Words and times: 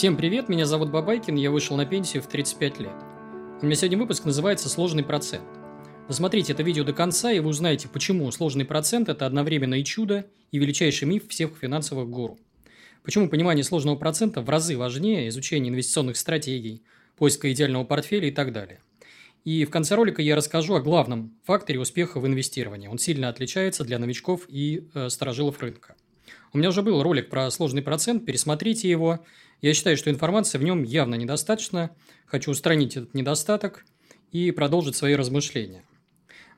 Всем 0.00 0.16
привет, 0.16 0.48
меня 0.48 0.64
зовут 0.64 0.90
Бабайкин, 0.90 1.34
я 1.34 1.50
вышел 1.50 1.76
на 1.76 1.84
пенсию 1.84 2.22
в 2.22 2.26
35 2.26 2.80
лет. 2.80 2.94
У 3.60 3.66
меня 3.66 3.74
сегодня 3.74 3.98
выпуск 3.98 4.24
называется 4.24 4.70
«Сложный 4.70 5.04
процент». 5.04 5.44
Досмотрите 6.08 6.54
это 6.54 6.62
видео 6.62 6.84
до 6.84 6.94
конца, 6.94 7.30
и 7.30 7.38
вы 7.38 7.50
узнаете, 7.50 7.86
почему 7.86 8.30
сложный 8.30 8.64
процент– 8.64 9.08
это 9.10 9.26
одновременно 9.26 9.74
и 9.74 9.84
чудо, 9.84 10.24
и 10.52 10.58
величайший 10.58 11.06
миф 11.06 11.28
всех 11.28 11.50
финансовых 11.60 12.08
гуру. 12.08 12.38
Почему 13.02 13.28
понимание 13.28 13.62
сложного 13.62 13.96
процента 13.96 14.40
в 14.40 14.48
разы 14.48 14.78
важнее 14.78 15.28
изучения 15.28 15.68
инвестиционных 15.68 16.16
стратегий, 16.16 16.82
поиска 17.18 17.52
идеального 17.52 17.84
портфеля 17.84 18.28
и 18.28 18.32
так 18.32 18.54
далее. 18.54 18.80
И 19.44 19.66
в 19.66 19.70
конце 19.70 19.96
ролика 19.96 20.22
я 20.22 20.34
расскажу 20.34 20.76
о 20.76 20.80
главном 20.80 21.38
факторе 21.44 21.78
успеха 21.78 22.20
в 22.20 22.26
инвестировании. 22.26 22.88
Он 22.88 22.96
сильно 22.96 23.28
отличается 23.28 23.84
для 23.84 23.98
новичков 23.98 24.46
и 24.48 24.88
э, 24.94 25.10
сторожилов 25.10 25.60
рынка. 25.60 25.94
У 26.52 26.58
меня 26.58 26.70
уже 26.70 26.82
был 26.82 27.02
ролик 27.02 27.28
про 27.28 27.50
сложный 27.50 27.82
процент, 27.82 28.24
пересмотрите 28.24 28.88
его. 28.88 29.20
Я 29.60 29.74
считаю, 29.74 29.96
что 29.96 30.10
информации 30.10 30.58
в 30.58 30.62
нем 30.62 30.82
явно 30.82 31.16
недостаточно. 31.16 31.90
Хочу 32.26 32.50
устранить 32.50 32.96
этот 32.96 33.14
недостаток 33.14 33.84
и 34.32 34.50
продолжить 34.52 34.96
свои 34.96 35.14
размышления. 35.14 35.84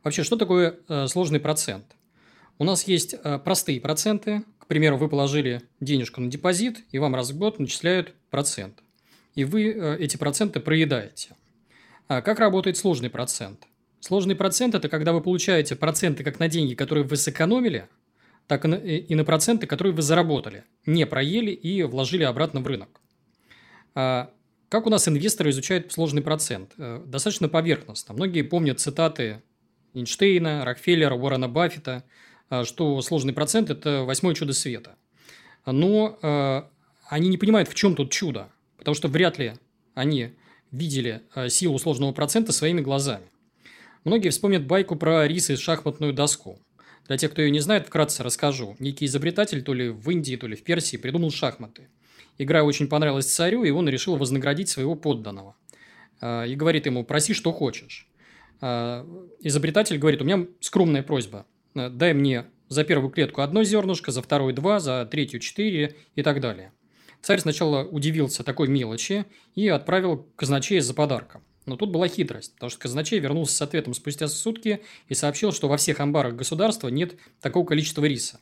Вообще, 0.05 0.23
что 0.23 0.37
такое 0.37 0.77
э, 0.89 1.07
сложный 1.09 1.41
процент? 1.41 1.85
У 2.59 2.65
нас 2.65 2.87
есть 2.87 3.15
э, 3.15 3.39
простые 3.39 3.81
проценты. 3.81 4.45
К 4.59 4.67
примеру, 4.67 4.99
вы 4.99 5.09
положили 5.09 5.63
денежку 5.81 6.21
на 6.21 6.31
депозит, 6.31 6.85
и 6.93 6.99
вам 6.99 7.15
раз 7.15 7.31
в 7.31 7.39
год 7.39 7.59
начисляют 7.59 8.15
процент. 8.31 8.83
И 9.35 9.45
вы 9.45 9.73
э, 9.73 9.97
эти 9.99 10.17
проценты 10.17 10.61
проедаете. 10.61 11.31
А 12.07 12.23
как 12.23 12.39
работает 12.39 12.77
сложный 12.77 13.11
процент? 13.11 13.67
Сложный 14.01 14.37
процент– 14.37 14.75
это 14.77 14.89
когда 14.89 15.13
вы 15.13 15.21
получаете 15.21 15.75
проценты 15.75 16.23
как 16.23 16.39
на 16.39 16.49
деньги, 16.49 16.75
которые 16.75 17.05
вы 17.05 17.17
сэкономили– 17.17 17.89
так 18.53 18.67
и 18.67 19.15
на 19.15 19.25
проценты, 19.25 19.67
которые 19.67 19.95
вы 19.95 20.03
заработали, 20.03 20.65
не 20.85 21.07
проели 21.07 21.53
и 21.53 21.83
вложили 21.85 22.23
обратно 22.23 22.61
в 22.61 22.67
рынок. 22.67 23.01
А 23.95 24.31
как 24.69 24.87
у 24.87 24.91
нас 24.91 25.09
инвесторы 25.09 25.49
изучают 25.49 25.91
сложный 25.91 26.21
процент? 26.21 26.73
Э, 26.77 27.03
достаточно 27.07 27.49
поверхностно. 27.49 28.15
Многие 28.15 28.43
помнят 28.43 28.79
цитаты 28.79 29.43
Эйнштейна, 29.95 30.67
Рокфеллера, 30.67 31.15
Уоррена 31.15 31.49
Баффета, 31.49 32.05
э, 32.51 32.65
что 32.65 33.01
сложный 33.01 33.33
процент– 33.33 33.71
это 33.71 34.03
восьмое 34.03 34.35
чудо 34.35 34.53
света. 34.53 34.97
Но 35.65 36.19
э, 36.21 36.63
они 37.09 37.31
не 37.31 37.39
понимают, 37.39 37.71
в 37.71 37.75
чем 37.75 37.95
тут 37.95 38.13
чудо, 38.13 38.51
потому 38.77 38.95
что 38.95 39.09
вряд 39.09 39.39
ли 39.39 39.55
они 39.95 40.35
видели 40.71 41.23
силу 41.49 41.79
сложного 41.79 42.13
процента 42.13 42.53
своими 42.53 42.83
глазами. 42.83 43.25
Многие 44.05 44.29
вспомнят 44.29 44.67
байку 44.67 44.97
про 44.97 45.27
рис 45.27 45.49
и 45.49 45.57
шахматную 45.57 46.13
доску– 46.13 46.59
для 47.09 47.17
тех, 47.17 47.33
кто 47.33 47.43
ее 47.43 47.51
не 47.51 47.61
знает, 47.61 47.87
вкратце 47.87 48.23
расскажу. 48.23 48.77
Некий 48.79 49.07
изобретатель 49.07 49.63
то 49.63 49.75
ли 49.75 49.89
в 49.89 50.09
Индии, 50.11 50.37
то 50.37 50.47
ли 50.47 50.57
в 50.57 50.63
Персии 50.63 50.97
придумал 50.97 51.31
шахматы. 51.31 51.89
Игра 52.39 52.63
очень 52.63 52.89
понравилась 52.89 53.27
царю, 53.27 53.65
и 53.65 53.71
он 53.71 53.89
решил 53.89 54.17
вознаградить 54.17 54.69
своего 54.69 54.95
подданного. 54.95 55.57
А, 56.21 56.45
и 56.45 56.55
говорит 56.55 56.87
ему, 56.87 57.05
проси, 57.05 57.35
что 57.35 57.53
хочешь. 57.53 58.09
А, 58.61 59.07
изобретатель 59.41 59.99
говорит, 59.99 60.23
у 60.23 60.25
меня 60.25 60.47
скромная 60.61 61.03
просьба. 61.03 61.47
А, 61.75 61.91
дай 61.91 62.15
мне 62.15 62.47
за 62.69 62.85
первую 62.85 63.11
клетку 63.11 63.43
одно 63.43 63.65
зернышко, 63.65 64.13
за 64.13 64.23
вторую 64.23 64.55
два, 64.55 64.81
за 64.81 65.07
третью 65.07 65.41
четыре 65.41 65.97
и 66.15 66.23
так 66.23 66.41
далее. 66.41 66.73
Царь 67.21 67.41
сначала 67.41 67.85
удивился 67.85 68.43
такой 68.43 68.69
мелочи 68.69 69.27
и 69.55 69.69
отправил 69.69 70.27
казначея 70.37 70.81
за 70.81 70.95
подарком. 70.95 71.43
Но 71.67 71.77
тут 71.77 71.91
была 71.91 72.09
хитрость, 72.09 72.55
потому 72.55 72.71
что 72.71 72.81
казначей 72.81 73.19
вернулся 73.21 73.55
с 73.55 73.63
ответом 73.63 73.95
спустя 73.95 74.29
сутки 74.29 74.83
и 75.09 75.15
сообщил, 75.15 75.53
что 75.53 75.69
во 75.69 75.77
всех 75.77 76.01
амбарах 76.01 76.35
государства 76.35 76.89
нет 76.89 77.15
такого 77.41 77.65
количества 77.65 78.05
риса. 78.05 78.41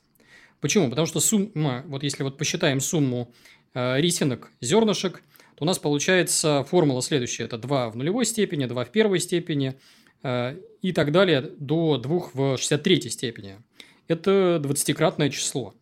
Почему? 0.61 0.89
Потому 0.89 1.07
что 1.07 1.21
сумма, 1.21 1.85
вот 1.87 2.03
если 2.03 2.23
вот 2.23 2.39
посчитаем 2.39 2.81
сумму 2.81 3.33
э, 3.75 4.01
рисинок, 4.01 4.51
зернышек, 4.61 5.23
то 5.55 5.65
у 5.65 5.67
нас 5.67 5.79
получается 5.79 6.65
формула 6.69 7.03
следующая. 7.03 7.45
Это 7.45 7.59
2 7.59 7.91
в 7.91 7.97
нулевой 7.97 8.25
степени, 8.25 8.67
2 8.67 8.85
в 8.85 8.91
первой 8.91 9.21
степени 9.21 9.79
э, 10.23 10.59
и 10.83 10.93
так 10.93 11.13
далее 11.13 11.43
до 11.59 11.99
2 11.99 12.31
в 12.33 12.57
63 12.57 13.11
степени. 13.11 13.59
Это 14.09 14.61
20-кратное 14.63 15.31
число. 15.31 15.75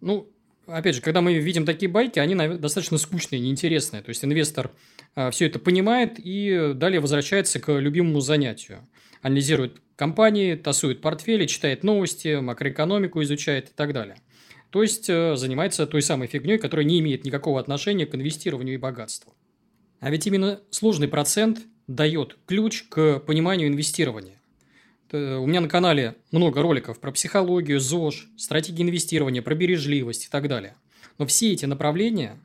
Ну, 0.00 0.31
опять 0.66 0.96
же, 0.96 1.00
когда 1.00 1.20
мы 1.20 1.34
видим 1.34 1.64
такие 1.64 1.90
байки, 1.90 2.18
они 2.18 2.34
достаточно 2.58 2.98
скучные, 2.98 3.40
неинтересные. 3.40 4.02
То 4.02 4.10
есть, 4.10 4.24
инвестор 4.24 4.70
а, 5.14 5.30
все 5.30 5.46
это 5.46 5.58
понимает 5.58 6.14
и 6.18 6.72
далее 6.74 7.00
возвращается 7.00 7.60
к 7.60 7.72
любимому 7.72 8.20
занятию. 8.20 8.86
Анализирует 9.20 9.80
компании, 9.96 10.54
тасует 10.54 11.00
портфели, 11.00 11.46
читает 11.46 11.84
новости, 11.84 12.40
макроэкономику 12.40 13.22
изучает 13.22 13.68
и 13.68 13.72
так 13.74 13.92
далее. 13.92 14.16
То 14.70 14.82
есть, 14.82 15.08
э, 15.10 15.36
занимается 15.36 15.86
той 15.86 16.00
самой 16.00 16.28
фигней, 16.28 16.58
которая 16.58 16.86
не 16.86 16.98
имеет 17.00 17.24
никакого 17.24 17.60
отношения 17.60 18.06
к 18.06 18.14
инвестированию 18.14 18.74
и 18.74 18.78
богатству. 18.78 19.34
А 20.00 20.10
ведь 20.10 20.26
именно 20.26 20.60
сложный 20.70 21.08
процент 21.08 21.60
дает 21.86 22.38
ключ 22.46 22.84
к 22.88 23.20
пониманию 23.20 23.68
инвестирования. 23.68 24.40
У 25.12 25.46
меня 25.46 25.60
на 25.60 25.68
канале 25.68 26.16
много 26.30 26.62
роликов 26.62 26.98
про 26.98 27.12
психологию, 27.12 27.80
ЗОЖ, 27.80 28.28
стратегии 28.38 28.82
инвестирования, 28.82 29.42
про 29.42 29.54
бережливость 29.54 30.26
и 30.26 30.28
так 30.30 30.48
далее. 30.48 30.74
Но 31.18 31.26
все 31.26 31.52
эти 31.52 31.66
направления, 31.66 32.40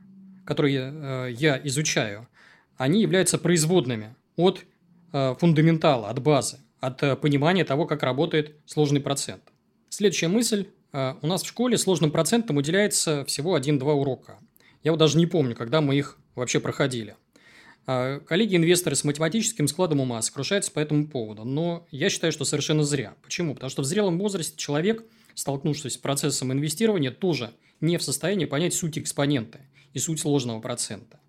которые 0.45 0.91
э, 0.93 1.31
я 1.31 1.59
изучаю, 1.63 2.27
они 2.75 3.01
являются 3.01 3.37
производными 3.37 4.15
от 4.35 4.65
э, 5.13 5.35
фундаментала, 5.39 6.09
от 6.09 6.21
базы, 6.21 6.59
от 6.79 7.01
э, 7.03 7.15
понимания 7.15 7.63
того, 7.63 7.85
как 7.85 8.03
работает 8.03 8.55
сложный 8.65 8.99
процент. 8.99 9.43
Следующая 9.89 10.27
мысль. 10.27 10.67
Э, 10.93 11.15
у 11.21 11.27
нас 11.27 11.43
в 11.43 11.47
школе 11.47 11.77
сложным 11.77 12.11
процентом 12.11 12.57
уделяется 12.57 13.23
всего 13.25 13.57
1-2 13.57 13.79
урока. 13.93 14.39
Я 14.83 14.91
вот 14.91 14.97
даже 14.97 15.17
не 15.17 15.25
помню, 15.25 15.55
когда 15.55 15.81
мы 15.81 15.95
их 15.95 16.17
вообще 16.35 16.59
проходили. 16.59 17.15
Э, 17.87 18.19
коллеги-инвесторы 18.19 18.97
с 18.97 19.05
математическим 19.05 19.67
складом 19.69 20.01
ума 20.01 20.21
сокрушаются 20.21 20.71
по 20.71 20.79
этому 20.79 21.07
поводу, 21.07 21.45
но 21.45 21.87
я 21.89 22.09
считаю, 22.09 22.33
что 22.33 22.43
совершенно 22.43 22.83
зря. 22.83 23.15
Почему? 23.23 23.53
Потому 23.53 23.69
что 23.69 23.81
в 23.81 23.85
зрелом 23.85 24.19
возрасте 24.19 24.57
человек, 24.57 25.05
столкнувшись 25.33 25.93
с 25.93 25.97
процессом 25.97 26.51
инвестирования, 26.51 27.11
тоже 27.11 27.51
не 27.79 27.97
в 27.97 28.03
состоянии 28.03 28.45
понять 28.45 28.73
суть 28.73 28.99
экспонента 28.99 29.59
и 29.93 29.99
суть 29.99 30.19
сложного 30.19 30.59
процента. 30.59 31.21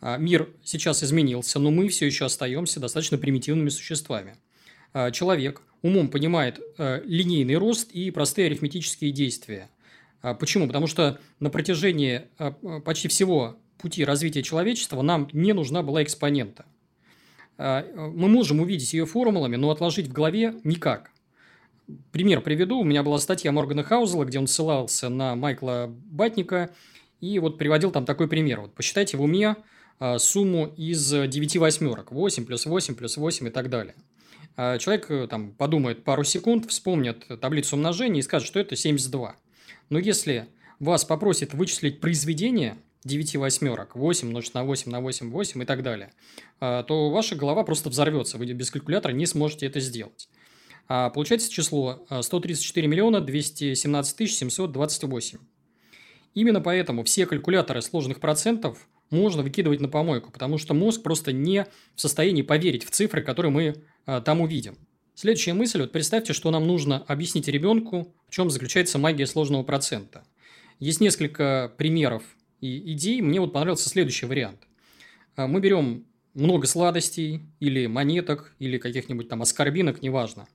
А, 0.00 0.18
мир 0.18 0.48
сейчас 0.64 1.04
изменился, 1.04 1.60
но 1.60 1.70
мы 1.70 1.88
все 1.88 2.06
еще 2.06 2.24
остаемся 2.24 2.80
достаточно 2.80 3.16
примитивными 3.16 3.68
существами. 3.68 4.36
А, 4.92 5.12
человек 5.12 5.62
умом 5.82 6.08
понимает 6.08 6.60
э, 6.78 7.02
линейный 7.04 7.56
рост 7.56 7.92
и 7.92 8.10
простые 8.10 8.46
арифметические 8.46 9.12
действия. 9.12 9.70
А, 10.22 10.34
почему? 10.34 10.66
Потому 10.66 10.88
что 10.88 11.20
на 11.38 11.50
протяжении 11.50 12.22
почти 12.84 13.06
всего 13.08 13.58
пути 13.84 14.02
развития 14.02 14.42
человечества 14.42 15.02
нам 15.02 15.28
не 15.34 15.52
нужна 15.52 15.82
была 15.82 16.02
экспонента. 16.02 16.64
Мы 17.58 18.28
можем 18.28 18.60
увидеть 18.60 18.94
ее 18.94 19.04
формулами, 19.04 19.56
но 19.56 19.70
отложить 19.70 20.08
в 20.08 20.12
голове 20.12 20.54
никак. 20.64 21.10
Пример 22.12 22.40
приведу. 22.40 22.78
У 22.80 22.84
меня 22.84 23.02
была 23.02 23.18
статья 23.18 23.52
Моргана 23.52 23.82
Хаузела, 23.82 24.24
где 24.24 24.38
он 24.38 24.46
ссылался 24.46 25.10
на 25.10 25.36
Майкла 25.36 25.86
Батника 25.88 26.70
и 27.20 27.38
вот 27.38 27.58
приводил 27.58 27.90
там 27.90 28.06
такой 28.06 28.26
пример. 28.26 28.62
Вот 28.62 28.74
посчитайте 28.74 29.18
в 29.18 29.22
уме 29.22 29.56
а, 29.98 30.18
сумму 30.18 30.72
из 30.78 31.10
9 31.10 31.56
восьмерок. 31.58 32.10
8 32.10 32.46
плюс 32.46 32.64
8 32.64 32.94
плюс 32.94 33.18
8 33.18 33.48
и 33.48 33.50
так 33.50 33.68
далее. 33.68 33.94
А, 34.56 34.78
человек 34.78 35.10
э, 35.10 35.26
там 35.28 35.52
подумает 35.52 36.04
пару 36.04 36.24
секунд, 36.24 36.70
вспомнит 36.70 37.26
таблицу 37.40 37.76
умножения 37.76 38.20
и 38.20 38.22
скажет, 38.22 38.48
что 38.48 38.60
это 38.60 38.76
72. 38.76 39.36
Но 39.90 39.98
если 39.98 40.48
вас 40.78 41.04
попросит 41.04 41.54
вычислить 41.54 42.00
произведение 42.00 42.76
9 43.04 43.36
восьмерок, 43.36 43.96
8 43.96 44.28
умножить 44.28 44.54
на 44.54 44.64
8 44.64 44.90
на 44.90 45.00
8, 45.00 45.30
8 45.30 45.62
и 45.62 45.66
так 45.66 45.82
далее, 45.82 46.12
а, 46.60 46.82
то 46.82 47.10
ваша 47.10 47.36
голова 47.36 47.62
просто 47.64 47.90
взорвется. 47.90 48.38
Вы 48.38 48.46
без 48.46 48.70
калькулятора 48.70 49.12
не 49.12 49.26
сможете 49.26 49.66
это 49.66 49.80
сделать. 49.80 50.28
Получается 50.86 51.50
число 51.50 52.06
134 52.20 52.86
миллиона 52.86 53.22
217 53.22 54.16
тысяч 54.18 54.34
728. 54.34 55.38
Именно 56.34 56.60
поэтому 56.60 57.04
все 57.04 57.26
калькуляторы 57.26 57.80
сложных 57.80 58.20
процентов 58.20 58.86
можно 59.10 59.42
выкидывать 59.42 59.80
на 59.80 59.88
помойку, 59.88 60.32
потому 60.32 60.58
что 60.58 60.74
мозг 60.74 61.02
просто 61.02 61.32
не 61.32 61.66
в 61.94 62.00
состоянии 62.00 62.42
поверить 62.42 62.84
в 62.84 62.90
цифры, 62.90 63.22
которые 63.22 63.52
мы 63.52 63.74
а, 64.06 64.20
там 64.20 64.40
увидим. 64.40 64.76
Следующая 65.14 65.52
мысль. 65.52 65.80
Вот 65.80 65.92
представьте, 65.92 66.32
что 66.32 66.50
нам 66.50 66.66
нужно 66.66 66.98
объяснить 67.06 67.46
ребенку, 67.46 68.12
в 68.28 68.32
чем 68.32 68.50
заключается 68.50 68.98
магия 68.98 69.26
сложного 69.26 69.62
процента. 69.62 70.24
Есть 70.80 71.00
несколько 71.00 71.72
примеров 71.78 72.24
идей. 72.66 73.20
Мне 73.20 73.40
вот 73.40 73.52
понравился 73.52 73.88
следующий 73.88 74.26
вариант. 74.26 74.60
А, 75.36 75.46
мы 75.46 75.60
берем 75.60 76.04
много 76.34 76.66
сладостей 76.66 77.40
или 77.60 77.86
монеток, 77.86 78.54
или 78.58 78.78
каких-нибудь 78.78 79.28
там 79.28 79.42
аскорбинок, 79.42 80.02
неважно. 80.02 80.46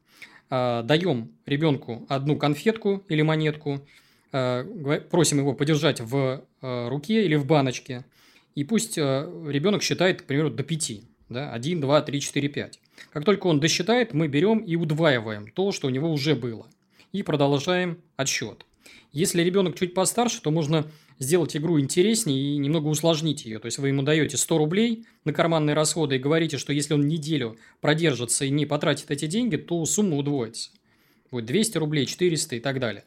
А, 0.49 0.83
даем 0.83 1.31
ребенку 1.45 2.05
одну 2.09 2.35
конфетку 2.35 3.03
или 3.09 3.21
монетку, 3.21 3.85
а, 4.31 4.63
просим 5.09 5.39
его 5.39 5.53
подержать 5.53 6.01
в 6.01 6.43
руке 6.61 7.25
или 7.25 7.35
в 7.35 7.45
баночке– 7.45 8.05
и 8.59 8.65
пусть 8.65 8.97
э, 8.97 9.01
ребенок 9.47 9.83
считает, 9.83 10.21
к 10.21 10.25
примеру, 10.25 10.49
до 10.49 10.63
5. 10.63 10.91
Да? 11.29 11.53
1, 11.53 11.79
2, 11.79 12.01
3, 12.01 12.19
4, 12.19 12.49
5. 12.49 12.79
Как 13.11 13.23
только 13.23 13.47
он 13.47 13.61
досчитает, 13.61 14.13
мы 14.13 14.27
берем 14.27 14.59
и 14.59 14.75
удваиваем 14.75 15.47
то, 15.47 15.71
что 15.71 15.87
у 15.87 15.89
него 15.89 16.11
уже 16.11 16.35
было. 16.35 16.67
И 17.13 17.23
продолжаем 17.23 17.99
отсчет. 18.17 18.65
Если 19.13 19.41
ребенок 19.43 19.77
чуть 19.77 19.93
постарше, 19.93 20.41
то 20.41 20.51
можно 20.51 20.85
сделать 21.19 21.55
игру 21.55 21.79
интереснее 21.79 22.55
и 22.55 22.57
немного 22.57 22.87
усложнить 22.87 23.45
ее. 23.45 23.59
То 23.59 23.65
есть, 23.65 23.77
вы 23.77 23.89
ему 23.89 24.01
даете 24.01 24.37
100 24.37 24.57
рублей 24.57 25.05
на 25.25 25.33
карманные 25.33 25.75
расходы 25.75 26.15
и 26.15 26.19
говорите, 26.19 26.57
что 26.57 26.73
если 26.73 26.93
он 26.93 27.07
неделю 27.07 27.57
продержится 27.81 28.45
и 28.45 28.49
не 28.49 28.65
потратит 28.65 29.11
эти 29.11 29.27
деньги, 29.27 29.57
то 29.57 29.83
сумма 29.85 30.17
удвоится. 30.17 30.71
Будет 31.29 31.45
200 31.45 31.77
рублей, 31.77 32.05
400 32.05 32.55
и 32.55 32.59
так 32.59 32.79
далее. 32.79 33.03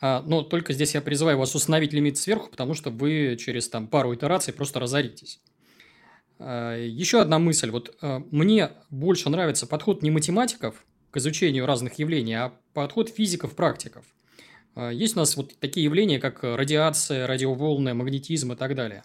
А, 0.00 0.22
но 0.26 0.42
только 0.42 0.72
здесь 0.72 0.94
я 0.94 1.00
призываю 1.00 1.38
вас 1.38 1.54
установить 1.54 1.92
лимит 1.92 2.16
сверху, 2.18 2.50
потому 2.50 2.74
что 2.74 2.90
вы 2.90 3.36
через 3.38 3.68
там, 3.68 3.88
пару 3.88 4.14
итераций 4.14 4.52
просто 4.52 4.80
разоритесь. 4.80 5.40
А, 6.38 6.76
еще 6.76 7.20
одна 7.20 7.38
мысль. 7.38 7.70
Вот 7.70 7.96
а, 8.00 8.22
мне 8.30 8.70
больше 8.90 9.28
нравится 9.28 9.66
подход 9.66 10.02
не 10.02 10.10
математиков 10.10 10.84
к 11.10 11.16
изучению 11.16 11.66
разных 11.66 11.98
явлений, 11.98 12.34
а 12.34 12.54
подход 12.74 13.08
физиков-практиков. 13.10 14.04
Есть 14.92 15.16
у 15.16 15.18
нас 15.18 15.36
вот 15.36 15.58
такие 15.58 15.84
явления, 15.84 16.20
как 16.20 16.42
радиация, 16.42 17.26
радиоволны, 17.26 17.94
магнетизм 17.94 18.52
и 18.52 18.56
так 18.56 18.74
далее. 18.74 19.04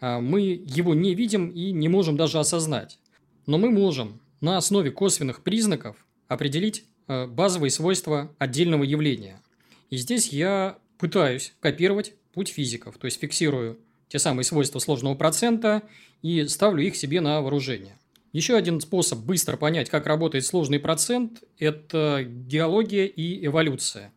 Мы 0.00 0.40
его 0.40 0.94
не 0.94 1.14
видим 1.14 1.48
и 1.48 1.70
не 1.70 1.88
можем 1.88 2.16
даже 2.16 2.38
осознать. 2.38 2.98
Но 3.46 3.58
мы 3.58 3.70
можем 3.70 4.20
на 4.40 4.56
основе 4.56 4.90
косвенных 4.90 5.42
признаков 5.42 5.96
определить 6.28 6.84
базовые 7.06 7.70
свойства 7.70 8.34
отдельного 8.38 8.84
явления– 8.84 9.40
и 9.92 9.98
здесь 9.98 10.28
я 10.28 10.78
пытаюсь 10.96 11.52
копировать 11.60 12.14
путь 12.32 12.48
физиков, 12.48 12.96
то 12.96 13.04
есть 13.04 13.20
фиксирую 13.20 13.78
те 14.08 14.18
самые 14.18 14.42
свойства 14.42 14.78
сложного 14.78 15.14
процента 15.14 15.82
и 16.22 16.46
ставлю 16.46 16.82
их 16.82 16.96
себе 16.96 17.20
на 17.20 17.42
вооружение. 17.42 17.98
Еще 18.32 18.56
один 18.56 18.80
способ 18.80 19.18
быстро 19.18 19.58
понять, 19.58 19.90
как 19.90 20.06
работает 20.06 20.46
сложный 20.46 20.80
процент– 20.80 21.42
это 21.58 22.24
геология 22.26 23.04
и 23.04 23.44
эволюция. 23.44 24.14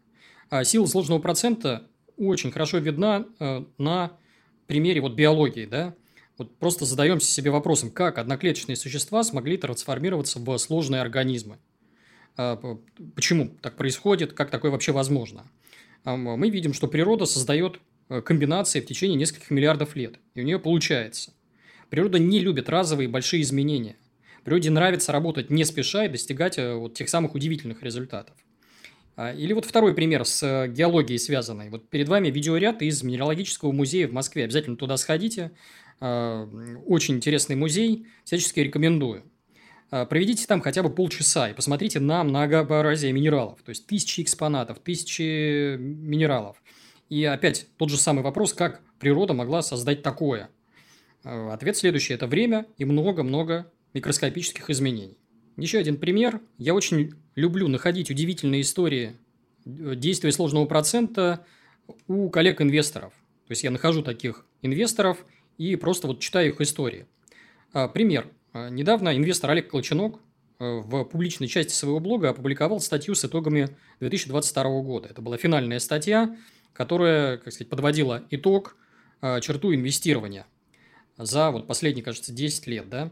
А 0.49 0.63
сила 0.63 0.85
сложного 0.85 1.19
процента 1.19 1.87
очень 2.17 2.51
хорошо 2.51 2.77
видна 2.77 3.25
э, 3.39 3.63
на 3.77 4.17
примере 4.67 5.01
вот 5.01 5.13
биологии. 5.13 5.65
Да? 5.65 5.95
Вот 6.37 6.57
просто 6.57 6.85
задаемся 6.85 7.31
себе 7.31 7.51
вопросом, 7.51 7.91
как 7.91 8.17
одноклеточные 8.17 8.75
существа 8.75 9.23
смогли 9.23 9.57
трансформироваться 9.57 10.39
в 10.39 10.57
сложные 10.57 11.01
организмы. 11.01 11.57
А, 12.37 12.59
почему 13.15 13.49
так 13.61 13.77
происходит, 13.77 14.33
как 14.33 14.49
такое 14.49 14.71
вообще 14.71 14.91
возможно? 14.91 15.45
мы 16.03 16.51
видим, 16.51 16.73
что 16.73 16.87
природа 16.87 17.25
создает 17.25 17.79
э, 18.09 18.21
комбинации 18.21 18.79
в 18.79 18.85
течение 18.85 19.17
нескольких 19.17 19.49
миллиардов 19.49 19.95
лет. 19.95 20.19
И 20.35 20.41
у 20.41 20.43
нее 20.43 20.59
получается. 20.59 21.33
Природа 21.89 22.19
не 22.19 22.39
любит 22.39 22.69
разовые 22.69 23.09
большие 23.09 23.41
изменения. 23.41 23.95
Природе 24.43 24.69
нравится 24.69 25.11
работать 25.11 25.49
не 25.49 25.65
спеша 25.65 26.05
и 26.05 26.09
достигать 26.09 26.59
э, 26.59 26.75
вот 26.75 26.93
тех 26.93 27.09
самых 27.09 27.33
удивительных 27.33 27.81
результатов. 27.81 28.35
А, 29.15 29.33
или 29.33 29.53
вот 29.53 29.65
второй 29.65 29.93
пример 29.93 30.25
с 30.25 30.43
э, 30.43 30.67
геологией 30.67 31.19
связанный. 31.19 31.69
Вот 31.69 31.89
перед 31.89 32.09
вами 32.09 32.29
видеоряд 32.29 32.81
из 32.81 33.01
Минералогического 33.01 33.71
музея 33.71 34.07
в 34.07 34.13
Москве. 34.13 34.43
Обязательно 34.43 34.75
туда 34.75 34.97
сходите. 34.97 35.51
А, 35.99 36.49
очень 36.85 37.15
интересный 37.15 37.55
музей. 37.55 38.07
Всячески 38.25 38.59
рекомендую. 38.59 39.23
А, 39.89 40.05
проведите 40.05 40.45
там 40.47 40.59
хотя 40.61 40.83
бы 40.83 40.89
полчаса 40.89 41.49
и 41.49 41.53
посмотрите 41.53 41.99
на 41.99 42.23
многообразие 42.23 43.13
минералов. 43.13 43.61
То 43.63 43.69
есть, 43.69 43.87
тысячи 43.87 44.21
экспонатов, 44.21 44.79
тысячи 44.79 45.77
минералов. 45.77 46.61
И 47.09 47.23
опять 47.23 47.67
тот 47.77 47.89
же 47.89 47.97
самый 47.97 48.23
вопрос, 48.23 48.53
как 48.53 48.81
природа 48.99 49.33
могла 49.33 49.61
создать 49.61 50.01
такое? 50.01 50.49
Ответ 51.23 51.77
следующий– 51.77 52.13
это 52.15 52.27
время 52.27 52.65
и 52.77 52.85
много-много 52.85 53.71
микроскопических 53.93 54.69
изменений. 54.69 55.17
Еще 55.55 55.77
один 55.77 55.97
пример. 55.97 56.41
Я 56.57 56.73
очень 56.73 57.13
люблю 57.35 57.67
находить 57.67 58.09
удивительные 58.09 58.61
истории 58.61 59.15
э, 59.65 59.95
действия 59.95 60.31
сложного 60.31 60.65
процента 60.65 61.45
у 62.07 62.29
коллег-инвесторов. 62.29 63.13
То 63.47 63.51
есть, 63.51 63.63
я 63.63 63.71
нахожу 63.71 64.01
таких 64.01 64.45
инвесторов 64.61 65.23
и 65.57 65.75
просто 65.75 66.07
вот 66.07 66.19
читаю 66.19 66.49
их 66.49 66.61
истории. 66.61 67.05
А, 67.73 67.87
пример. 67.87 68.27
А, 68.53 68.69
недавно 68.69 69.15
инвестор 69.15 69.51
Олег 69.51 69.69
Колченок 69.69 70.19
э, 70.59 70.79
в 70.79 71.03
публичной 71.03 71.47
части 71.47 71.73
своего 71.73 71.99
блога 71.99 72.29
опубликовал 72.29 72.79
статью 72.79 73.15
с 73.15 73.25
итогами 73.25 73.75
2022 73.99 74.81
года. 74.81 75.09
Это 75.09 75.21
была 75.21 75.37
финальная 75.37 75.79
статья, 75.79 76.35
которая, 76.73 77.37
как 77.37 77.53
сказать, 77.53 77.69
подводила 77.69 78.23
итог, 78.31 78.77
э, 79.21 79.39
черту 79.41 79.73
инвестирования 79.73 80.47
за 81.17 81.51
вот 81.51 81.67
последние, 81.67 82.03
кажется, 82.03 82.33
10 82.33 82.67
лет. 82.67 82.89
Да? 82.89 83.11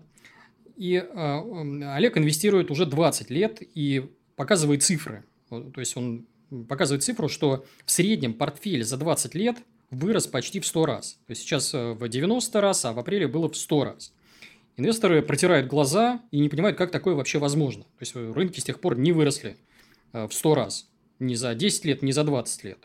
И 0.75 0.96
э, 0.96 1.94
Олег 1.96 2.18
инвестирует 2.18 2.72
уже 2.72 2.86
20 2.86 3.30
лет 3.30 3.62
и 3.62 4.10
показывает 4.36 4.84
цифры. 4.84 5.24
То 5.50 5.72
есть, 5.78 5.96
он 5.96 6.25
показывает 6.68 7.04
цифру, 7.04 7.30
что 7.30 7.66
в 7.86 7.92
среднем 7.92 8.34
портфель 8.34 8.84
за 8.84 8.98
20 8.98 9.36
лет 9.36 9.58
вырос 9.92 10.28
почти 10.28 10.60
в 10.60 10.66
100 10.66 10.86
раз. 10.86 11.14
То 11.28 11.31
есть, 11.31 11.42
сейчас 11.42 11.74
в 11.74 12.08
90 12.08 12.62
раз, 12.62 12.86
а 12.86 12.94
в 12.94 13.00
апреле 13.00 13.28
было 13.28 13.50
в 13.50 13.56
100 13.56 13.84
раз. 13.84 14.14
Инвесторы 14.75 15.22
протирают 15.22 15.68
глаза 15.68 16.22
и 16.31 16.40
не 16.40 16.50
понимают, 16.50 16.78
как 16.78 16.90
такое 16.90 17.14
вообще 17.14 17.38
возможно. 17.38 17.84
То 17.84 18.02
есть, 18.02 18.16
рынки 18.16 18.60
с 18.60 18.64
тех 18.64 18.80
пор 18.80 18.98
не 18.98 19.12
выросли 19.12 19.58
э, 20.14 20.28
в 20.28 20.34
100 20.34 20.56
раз. 20.56 20.90
Ни 21.20 21.36
за 21.36 21.54
10 21.54 21.86
лет, 21.86 22.02
ни 22.02 22.12
за 22.12 22.24
20 22.24 22.64
лет. 22.64 22.80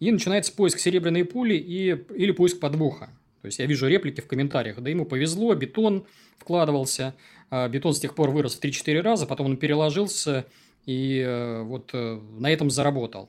И 0.00 0.10
начинается 0.10 0.52
поиск 0.52 0.78
серебряной 0.78 1.24
пули 1.24 1.54
и, 1.54 1.90
или 2.16 2.32
поиск 2.32 2.58
подвоха. 2.58 3.10
То 3.42 3.46
есть, 3.46 3.58
я 3.58 3.66
вижу 3.66 3.88
реплики 3.88 4.20
в 4.20 4.26
комментариях. 4.26 4.80
Да 4.80 4.88
ему 4.88 5.04
повезло, 5.04 5.54
бетон 5.54 6.06
вкладывался. 6.38 7.14
А 7.50 7.68
бетон 7.68 7.92
с 7.92 8.00
тех 8.00 8.14
пор 8.14 8.30
вырос 8.30 8.54
в 8.54 8.62
3-4 8.62 9.00
раза, 9.00 9.26
потом 9.26 9.46
он 9.46 9.56
переложился 9.58 10.46
и 10.86 11.18
э, 11.18 11.62
вот 11.62 11.90
э, 11.92 12.20
на 12.38 12.50
этом 12.50 12.70
заработал. 12.70 13.28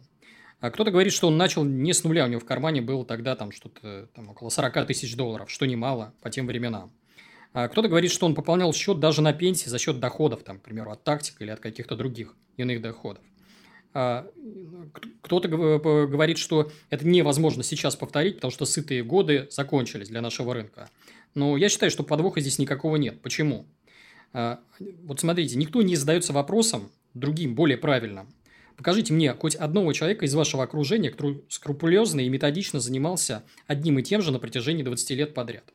А 0.60 0.71
кто-то 0.71 0.92
говорит, 0.92 1.12
что 1.12 1.27
он 1.27 1.36
начал 1.36 1.65
не 1.65 1.92
с 1.92 2.06
нуля, 2.06 2.25
у 2.25 2.30
него 2.30 2.39
в 2.39 2.45
кармане 2.45 2.81
было 2.81 3.06
тогда 3.06 3.36
там 3.36 3.51
что-то 3.51 4.07
там, 4.15 4.30
около 4.30 4.48
40 4.48 4.88
тысяч 4.88 5.15
долларов, 5.18 5.51
что 5.51 5.65
немало 5.65 6.13
по 6.21 6.30
тем 6.30 6.48
временам. 6.48 6.94
А 7.51 7.68
кто-то 7.68 7.89
говорит, 7.89 8.12
что 8.12 8.25
он 8.25 8.33
пополнял 8.33 8.74
счет 8.74 9.00
даже 9.00 9.21
на 9.21 9.33
пенсии 9.33 9.68
за 9.68 9.77
счет 9.77 10.00
доходов, 10.00 10.44
там, 10.44 10.60
к 10.60 10.63
примеру, 10.63 10.92
от 10.92 11.04
тактика 11.04 11.44
или 11.44 11.51
от 11.51 11.60
каких-то 11.60 11.98
других 11.98 12.36
иных 12.56 12.81
доходов. 12.81 13.24
А, 13.94 14.28
кто-то 15.22 15.48
говорит, 15.48 16.38
что 16.38 16.72
это 16.90 17.07
невозможно 17.07 17.63
сейчас 17.63 17.95
повторить, 17.95 18.36
потому 18.36 18.51
что 18.51 18.66
сытые 18.66 19.04
годы 19.04 19.48
закончились 19.51 20.10
для 20.10 20.22
нашего 20.22 20.54
рынка. 20.54 20.90
Но 21.36 21.57
я 21.57 21.69
считаю, 21.69 21.92
что 21.92 22.04
подвоха 22.04 22.42
здесь 22.42 22.60
никакого 22.60 22.95
нет. 22.95 23.22
Почему? 23.22 23.66
А, 24.34 24.60
вот 25.04 25.19
смотрите, 25.19 25.57
никто 25.57 25.81
не 25.81 25.95
задается 25.95 26.34
вопросом 26.34 26.92
другим, 27.13 27.56
более 27.56 27.78
правильным. 27.78 28.28
Покажите 28.78 29.13
мне 29.13 29.34
хоть 29.34 29.56
одного 29.56 29.94
человека 29.94 30.25
из 30.25 30.34
вашего 30.34 30.63
окружения, 30.63 31.12
который 31.12 31.44
скрупулезно 31.50 32.22
и 32.22 32.30
методично 32.30 32.80
занимался 32.80 33.44
одним 33.68 34.00
и 34.00 34.04
тем 34.04 34.22
же 34.22 34.31
на 34.31 34.39
протяжении 34.39 34.81
20 34.81 35.12
лет 35.12 35.34
подряд 35.34 35.66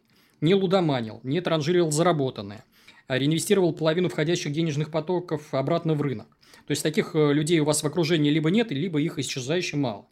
не 0.41 0.55
лудоманил, 0.55 1.21
не 1.23 1.41
транжирил 1.41 1.91
заработанное, 1.91 2.65
а 3.07 3.19
реинвестировал 3.19 3.73
половину 3.73 4.09
входящих 4.09 4.53
денежных 4.53 4.91
потоков 4.91 5.53
обратно 5.55 5.95
в 5.95 6.03
рынок. 6.03 6.27
То 6.69 6.73
есть, 6.73 6.83
таких 6.83 7.13
э, 7.15 7.33
людей 7.33 7.59
у 7.61 7.65
вас 7.65 7.83
в 7.83 7.87
окружении 7.87 8.31
либо 8.31 8.51
нет, 8.51 8.71
либо 8.71 9.01
их 9.01 9.19
исчезающе 9.19 9.79
мало. 9.79 10.07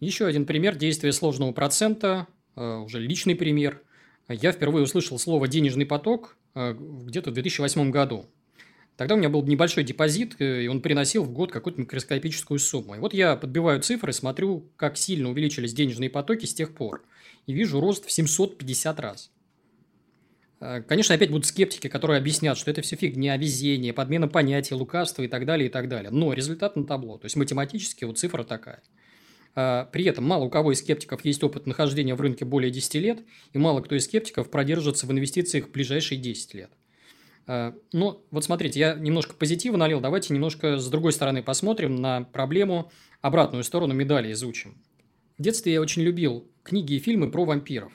Еще 0.00 0.24
один 0.24 0.46
пример 0.46 0.74
действия 0.74 1.12
сложного 1.12 1.52
процента, 1.52 2.26
э, 2.56 2.76
уже 2.76 2.98
личный 2.98 3.34
пример. 3.34 3.82
Я 4.26 4.52
впервые 4.52 4.84
услышал 4.84 5.18
слово 5.18 5.48
«денежный 5.48 5.84
поток» 5.84 6.38
э, 6.54 6.72
где-то 6.72 7.30
в 7.30 7.34
2008 7.34 7.90
году. 7.90 8.24
Тогда 8.96 9.16
у 9.16 9.18
меня 9.18 9.28
был 9.28 9.42
небольшой 9.42 9.84
депозит, 9.84 10.40
и 10.40 10.66
он 10.66 10.80
приносил 10.80 11.24
в 11.24 11.30
год 11.30 11.52
какую-то 11.52 11.82
микроскопическую 11.82 12.58
сумму. 12.58 12.94
И 12.94 13.00
вот 13.00 13.12
я 13.12 13.36
подбиваю 13.36 13.82
цифры, 13.82 14.14
смотрю, 14.14 14.64
как 14.76 14.96
сильно 14.96 15.28
увеличились 15.28 15.74
денежные 15.74 16.08
потоки 16.08 16.46
с 16.46 16.54
тех 16.54 16.74
пор. 16.74 17.04
И 17.46 17.52
вижу 17.52 17.80
рост 17.80 18.06
в 18.06 18.10
750 18.10 18.98
раз. 18.98 19.30
Э, 20.60 20.82
конечно, 20.82 21.14
опять 21.14 21.30
будут 21.30 21.46
скептики, 21.46 21.88
которые 21.88 22.18
объяснят, 22.18 22.56
что 22.56 22.70
это 22.70 22.82
все 22.82 22.96
фигня, 22.96 23.36
везение, 23.36 23.92
подмена 23.92 24.28
понятий, 24.28 24.74
лукавство 24.74 25.22
и 25.22 25.28
так 25.28 25.46
далее, 25.46 25.68
и 25.68 25.72
так 25.72 25.88
далее. 25.88 26.10
Но 26.10 26.32
результат 26.32 26.76
на 26.76 26.84
табло. 26.84 27.18
То 27.18 27.26
есть, 27.26 27.36
математически 27.36 28.04
вот 28.04 28.18
цифра 28.18 28.44
такая. 28.44 28.82
Э, 29.54 29.86
при 29.90 30.04
этом 30.04 30.24
мало 30.24 30.44
у 30.44 30.50
кого 30.50 30.72
из 30.72 30.78
скептиков 30.78 31.24
есть 31.24 31.42
опыт 31.42 31.66
нахождения 31.66 32.14
в 32.14 32.20
рынке 32.20 32.44
более 32.44 32.70
10 32.70 32.94
лет, 32.94 33.20
и 33.52 33.58
мало 33.58 33.80
кто 33.80 33.94
из 33.94 34.04
скептиков 34.04 34.50
продержится 34.50 35.06
в 35.06 35.12
инвестициях 35.12 35.66
в 35.66 35.70
ближайшие 35.70 36.20
10 36.20 36.54
лет. 36.54 36.70
Э, 37.46 37.72
но 37.92 38.24
вот 38.30 38.44
смотрите, 38.44 38.80
я 38.80 38.94
немножко 38.94 39.34
позитива 39.34 39.76
налил, 39.76 40.00
давайте 40.00 40.34
немножко 40.34 40.78
с 40.78 40.88
другой 40.88 41.12
стороны 41.12 41.42
посмотрим 41.42 41.96
на 41.96 42.22
проблему, 42.22 42.90
обратную 43.20 43.64
сторону 43.64 43.94
медали 43.94 44.32
изучим. 44.32 44.82
В 45.38 45.42
детстве 45.42 45.72
я 45.72 45.80
очень 45.80 46.02
любил 46.02 46.50
книги 46.62 46.94
и 46.94 46.98
фильмы 46.98 47.30
про 47.30 47.44
вампиров. 47.44 47.92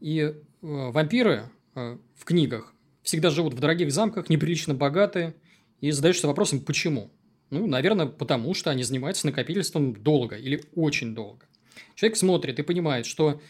И 0.00 0.34
вампиры 0.60 1.50
э, 1.74 1.98
в 2.14 2.24
книгах 2.24 2.74
всегда 3.02 3.30
живут 3.30 3.54
в 3.54 3.58
дорогих 3.58 3.92
замках, 3.92 4.28
неприлично 4.28 4.74
богатые, 4.74 5.34
и 5.80 5.90
задаешься 5.90 6.26
вопросом, 6.26 6.60
почему? 6.60 7.10
Ну, 7.50 7.66
наверное, 7.66 8.06
потому 8.06 8.52
что 8.54 8.70
они 8.70 8.82
занимаются 8.82 9.26
накопительством 9.26 9.94
долго 9.94 10.36
или 10.36 10.64
очень 10.74 11.14
долго. 11.14 11.46
Человек 11.94 12.16
смотрит 12.16 12.58
и 12.58 12.62
понимает, 12.62 13.06
что 13.06 13.40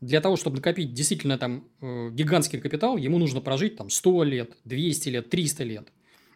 для 0.00 0.20
того, 0.20 0.36
чтобы 0.36 0.56
накопить 0.56 0.92
действительно 0.92 1.38
там 1.38 1.66
э, 1.80 2.10
гигантский 2.12 2.60
капитал, 2.60 2.96
ему 2.96 3.18
нужно 3.18 3.40
прожить 3.40 3.76
там 3.76 3.88
100 3.88 4.24
лет, 4.24 4.56
200 4.64 5.08
лет, 5.08 5.30
300 5.30 5.64
лет. 5.64 5.88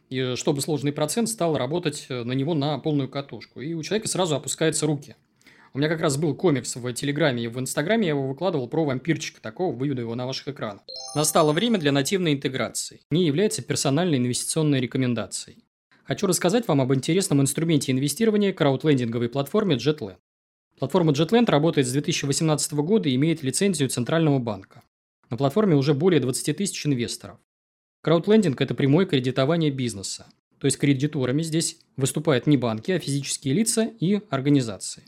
И 0.08 0.34
чтобы 0.36 0.60
сложный 0.60 0.92
процент 0.92 1.28
стал 1.28 1.56
работать 1.56 2.06
на 2.08 2.32
него 2.32 2.54
на 2.54 2.78
полную 2.78 3.08
катушку. 3.08 3.60
И 3.60 3.74
у 3.74 3.82
человека 3.82 4.08
сразу 4.08 4.34
опускаются 4.34 4.86
руки. 4.86 5.14
У 5.72 5.78
меня 5.78 5.88
как 5.88 6.00
раз 6.00 6.16
был 6.16 6.34
комикс 6.34 6.74
в 6.74 6.92
Телеграме 6.94 7.44
и 7.44 7.48
в 7.48 7.60
Инстаграме, 7.60 8.08
я 8.08 8.10
его 8.10 8.26
выкладывал 8.26 8.66
про 8.66 8.84
вампирчика 8.84 9.40
такого, 9.40 9.72
выведу 9.72 10.00
его 10.00 10.16
на 10.16 10.26
ваших 10.26 10.48
экранах. 10.48 10.82
Настало 11.14 11.52
время 11.52 11.78
для 11.78 11.92
нативной 11.92 12.32
интеграции. 12.32 13.02
Не 13.12 13.24
является 13.24 13.62
персональной 13.62 14.18
инвестиционной 14.18 14.80
рекомендацией. 14.80 15.64
Хочу 16.02 16.26
рассказать 16.26 16.66
вам 16.66 16.80
об 16.80 16.92
интересном 16.92 17.40
инструменте 17.40 17.92
инвестирования 17.92 18.52
краудлендинговой 18.52 19.28
платформе 19.28 19.76
JetLand. 19.76 20.16
Платформа 20.80 21.12
JetLand 21.12 21.48
работает 21.48 21.86
с 21.86 21.92
2018 21.92 22.72
года 22.72 23.08
и 23.08 23.14
имеет 23.14 23.44
лицензию 23.44 23.90
Центрального 23.90 24.40
банка. 24.40 24.82
На 25.28 25.36
платформе 25.36 25.76
уже 25.76 25.94
более 25.94 26.20
20 26.20 26.56
тысяч 26.56 26.84
инвесторов. 26.84 27.38
Краудлендинг– 28.02 28.60
это 28.62 28.74
прямое 28.74 29.06
кредитование 29.06 29.70
бизнеса. 29.70 30.26
То 30.58 30.64
есть 30.64 30.78
кредиторами 30.78 31.42
здесь 31.42 31.78
выступают 31.96 32.48
не 32.48 32.56
банки, 32.56 32.90
а 32.90 32.98
физические 32.98 33.54
лица 33.54 33.84
и 34.00 34.20
организации. 34.30 35.04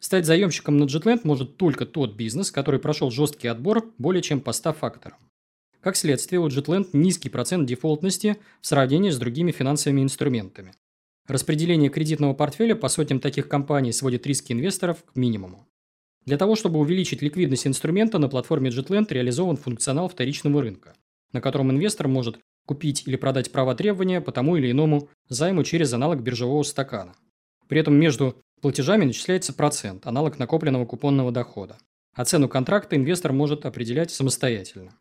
Стать 0.00 0.26
заемщиком 0.26 0.76
на 0.76 0.84
JetLand 0.84 1.20
может 1.24 1.56
только 1.56 1.84
тот 1.84 2.14
бизнес, 2.14 2.50
который 2.50 2.78
прошел 2.78 3.10
жесткий 3.10 3.48
отбор 3.48 3.92
более 3.98 4.22
чем 4.22 4.40
по 4.40 4.52
100 4.52 4.72
факторам. 4.74 5.18
Как 5.80 5.96
следствие, 5.96 6.40
у 6.40 6.48
JetLand 6.48 6.90
низкий 6.92 7.28
процент 7.28 7.66
дефолтности 7.66 8.36
в 8.60 8.66
сравнении 8.66 9.10
с 9.10 9.18
другими 9.18 9.52
финансовыми 9.52 10.02
инструментами. 10.02 10.72
Распределение 11.26 11.90
кредитного 11.90 12.32
портфеля 12.32 12.74
по 12.74 12.88
сотням 12.88 13.20
таких 13.20 13.48
компаний 13.48 13.92
сводит 13.92 14.26
риски 14.26 14.52
инвесторов 14.52 15.04
к 15.04 15.16
минимуму. 15.16 15.66
Для 16.24 16.36
того, 16.36 16.56
чтобы 16.56 16.78
увеличить 16.78 17.22
ликвидность 17.22 17.66
инструмента, 17.66 18.18
на 18.18 18.28
платформе 18.28 18.70
JetLand 18.70 19.06
реализован 19.10 19.56
функционал 19.56 20.08
вторичного 20.08 20.62
рынка, 20.62 20.94
на 21.32 21.40
котором 21.40 21.70
инвестор 21.70 22.08
может 22.08 22.38
купить 22.66 23.04
или 23.06 23.16
продать 23.16 23.50
права 23.50 23.74
требования 23.74 24.20
по 24.20 24.30
тому 24.30 24.56
или 24.56 24.70
иному 24.70 25.08
займу 25.28 25.64
через 25.64 25.92
аналог 25.92 26.20
биржевого 26.20 26.62
стакана. 26.62 27.14
При 27.66 27.80
этом 27.80 27.94
между 27.94 28.36
Платежами 28.60 29.04
начисляется 29.04 29.52
процент, 29.52 30.06
аналог 30.06 30.38
накопленного 30.38 30.84
купонного 30.84 31.30
дохода. 31.30 31.78
А 32.14 32.24
цену 32.24 32.48
контракта 32.48 32.96
инвестор 32.96 33.32
может 33.32 33.64
определять 33.64 34.10
самостоятельно. 34.10 34.92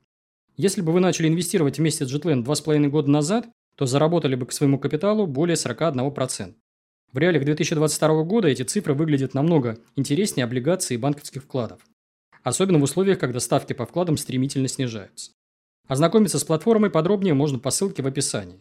Если 0.56 0.82
бы 0.82 0.92
вы 0.92 1.00
начали 1.00 1.28
инвестировать 1.28 1.80
вместе 1.80 2.06
с 2.06 2.14
Jetland 2.14 2.44
2,5 2.44 2.88
года 2.90 3.10
назад, 3.10 3.48
то 3.76 3.86
заработали 3.86 4.36
бы 4.36 4.46
к 4.46 4.52
своему 4.52 4.78
капиталу 4.78 5.26
более 5.26 5.56
41%. 5.56 6.54
В 7.14 7.18
реалиях 7.18 7.46
2022 7.46 8.24
года 8.24 8.48
эти 8.48 8.62
цифры 8.64 8.94
выглядят 8.94 9.34
намного 9.34 9.80
интереснее 9.96 10.44
облигаций 10.44 10.96
и 10.96 11.00
банковских 11.00 11.44
вкладов. 11.44 11.80
Особенно 12.44 12.80
в 12.80 12.84
условиях, 12.84 13.18
когда 13.18 13.40
ставки 13.40 13.74
по 13.74 13.86
вкладам 13.86 14.18
стремительно 14.18 14.68
снижаются. 14.68 15.32
Ознакомиться 15.88 16.38
с 16.38 16.44
платформой 16.44 16.90
подробнее 16.90 17.34
можно 17.34 17.60
по 17.60 17.72
ссылке 17.72 18.04
в 18.04 18.08
описании. 18.08 18.60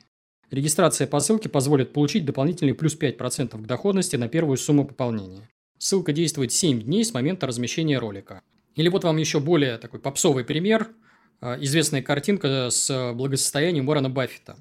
Регистрация 0.50 1.06
по 1.06 1.18
ссылке 1.18 1.48
позволит 1.48 1.92
получить 1.92 2.24
дополнительный 2.24 2.74
плюс 2.74 2.96
5% 2.96 3.62
к 3.62 3.66
доходности 3.66 4.16
на 4.16 4.28
первую 4.28 4.56
сумму 4.56 4.86
пополнения. 4.86 5.48
Ссылка 5.78 6.12
действует 6.12 6.52
7 6.52 6.82
дней 6.82 7.04
с 7.04 7.12
момента 7.12 7.46
размещения 7.46 7.98
ролика. 7.98 8.42
Или 8.76 8.88
вот 8.88 9.04
вам 9.04 9.16
еще 9.16 9.40
более 9.40 9.78
такой 9.78 9.98
попсовый 9.98 10.44
пример. 10.44 10.88
А, 11.40 11.56
известная 11.60 12.02
картинка 12.02 12.70
с 12.70 13.12
благосостоянием 13.14 13.88
Уоррена 13.88 14.08
Баффета. 14.08 14.56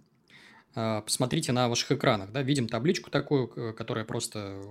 А, 0.74 1.02
посмотрите 1.02 1.52
на 1.52 1.70
ваших 1.70 1.92
экранах. 1.92 2.32
Да? 2.32 2.42
Видим 2.42 2.68
табличку 2.68 3.12
такую, 3.12 3.48
которая 3.76 4.06
просто 4.06 4.62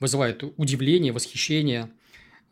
вызывает 0.00 0.42
удивление, 0.56 1.12
восхищение. 1.12 1.90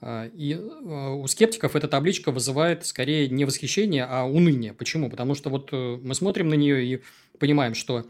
А, 0.01 0.27
и 0.35 0.55
у 0.55 1.27
скептиков 1.27 1.75
эта 1.75 1.89
табличка 1.89 2.31
вызывает 2.31 2.85
скорее 2.87 3.29
не 3.29 3.45
восхищение, 3.45 4.05
а 4.05 4.25
уныние. 4.25 4.75
Почему? 4.75 5.11
Потому 5.11 5.35
что 5.35 5.51
вот 5.51 5.71
э, 5.73 5.99
мы 6.03 6.15
смотрим 6.15 6.49
на 6.49 6.55
нее 6.55 6.85
и 6.85 7.03
понимаем, 7.39 7.75
что 7.75 8.07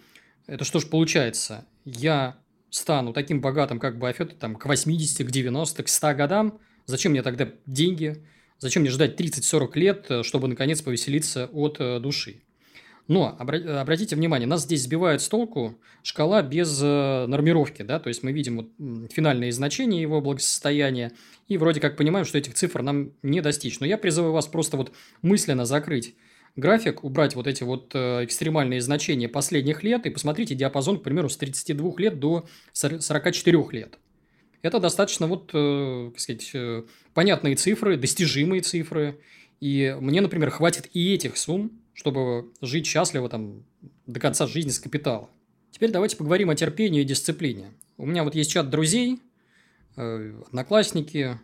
это 0.47 0.65
что 0.65 0.81
ж 0.81 0.87
получается? 0.87 1.67
Я 1.85 2.37
стану 2.71 3.13
таким 3.13 3.41
богатым, 3.41 3.79
как 3.79 3.99
Баффет, 3.99 4.39
там, 4.39 4.57
к 4.57 4.67
80, 4.67 5.27
к 5.27 5.31
90, 5.31 5.83
к 5.83 5.89
100 5.89 6.15
годам. 6.15 6.59
Зачем 6.87 7.13
мне 7.13 7.23
тогда 7.23 7.49
деньги? 7.67 8.23
Зачем 8.59 8.83
мне 8.83 8.91
ждать 8.91 9.21
30-40 9.21 9.79
лет, 9.79 10.07
э, 10.09 10.23
чтобы, 10.23 10.49
наконец, 10.49 10.83
повеселиться 10.83 11.47
от 11.47 11.77
э, 11.79 12.01
души? 12.01 12.43
Но, 13.09 13.37
обратите 13.39 14.17
внимание, 14.17 14.49
нас 14.49 14.63
здесь 14.63 14.83
сбивает 14.83 15.23
с 15.23 15.29
толку 15.29 15.79
шкала 16.03 16.43
без 16.43 16.81
э, 16.83 17.27
нормировки, 17.27 17.83
да, 17.83 18.01
то 18.01 18.09
есть 18.09 18.25
мы 18.25 18.33
видим 18.33 18.57
вот 18.57 19.13
финальные 19.13 19.53
значения 19.53 20.03
его 20.03 20.21
благосостояния 20.21 21.13
и 21.47 21.57
вроде 21.57 21.81
как 21.81 21.97
понимаем, 21.97 22.27
что 22.27 22.39
этих 22.39 22.55
цифр 22.55 22.83
нам 22.83 23.13
не 23.23 23.41
достичь. 23.41 23.79
Но 23.79 23.87
я 23.87 23.97
призываю 23.97 24.33
вас 24.33 24.49
просто 24.49 24.77
вот 24.77 24.93
мысленно 25.23 25.65
закрыть 25.67 26.15
график, 26.57 27.05
убрать 27.05 27.37
вот 27.37 27.47
эти 27.47 27.63
вот 27.63 27.93
э, 27.95 28.25
экстремальные 28.25 28.81
значения 28.81 29.29
последних 29.29 29.85
лет 29.85 30.07
и 30.07 30.11
посмотрите 30.11 30.55
диапазон, 30.55 30.99
к 30.99 31.03
примеру, 31.03 31.29
с 31.29 31.37
32 31.37 31.93
лет 31.99 32.19
до 32.19 32.47
44 32.73 33.65
лет. 33.71 33.99
Это 34.63 34.81
достаточно 34.81 35.27
вот, 35.29 35.51
э, 35.53 36.11
так 36.13 36.21
сказать, 36.21 36.51
э, 36.55 36.83
понятные 37.15 37.55
цифры, 37.55 37.97
достижимые 37.97 38.63
цифры. 38.63 39.21
И 39.61 39.97
мне, 40.01 40.21
например, 40.21 40.51
хватит 40.51 40.89
и 40.93 41.15
этих 41.15 41.37
сумм, 41.37 41.81
чтобы 41.97 42.53
жить 42.61 42.87
счастливо 42.87 43.29
там 43.29 43.65
до 44.07 44.21
конца 44.21 44.47
жизни 44.47 44.71
с 44.71 44.79
капитала. 44.79 45.31
Теперь 45.71 45.91
давайте 45.91 46.17
поговорим 46.17 46.51
о 46.51 46.55
терпении 46.55 47.01
и 47.01 47.05
дисциплине. 47.05 47.73
У 47.97 48.05
меня 48.05 48.23
вот 48.23 48.35
есть 48.35 48.51
чат 48.51 48.69
друзей, 48.69 49.19
одноклассники, 49.97 51.41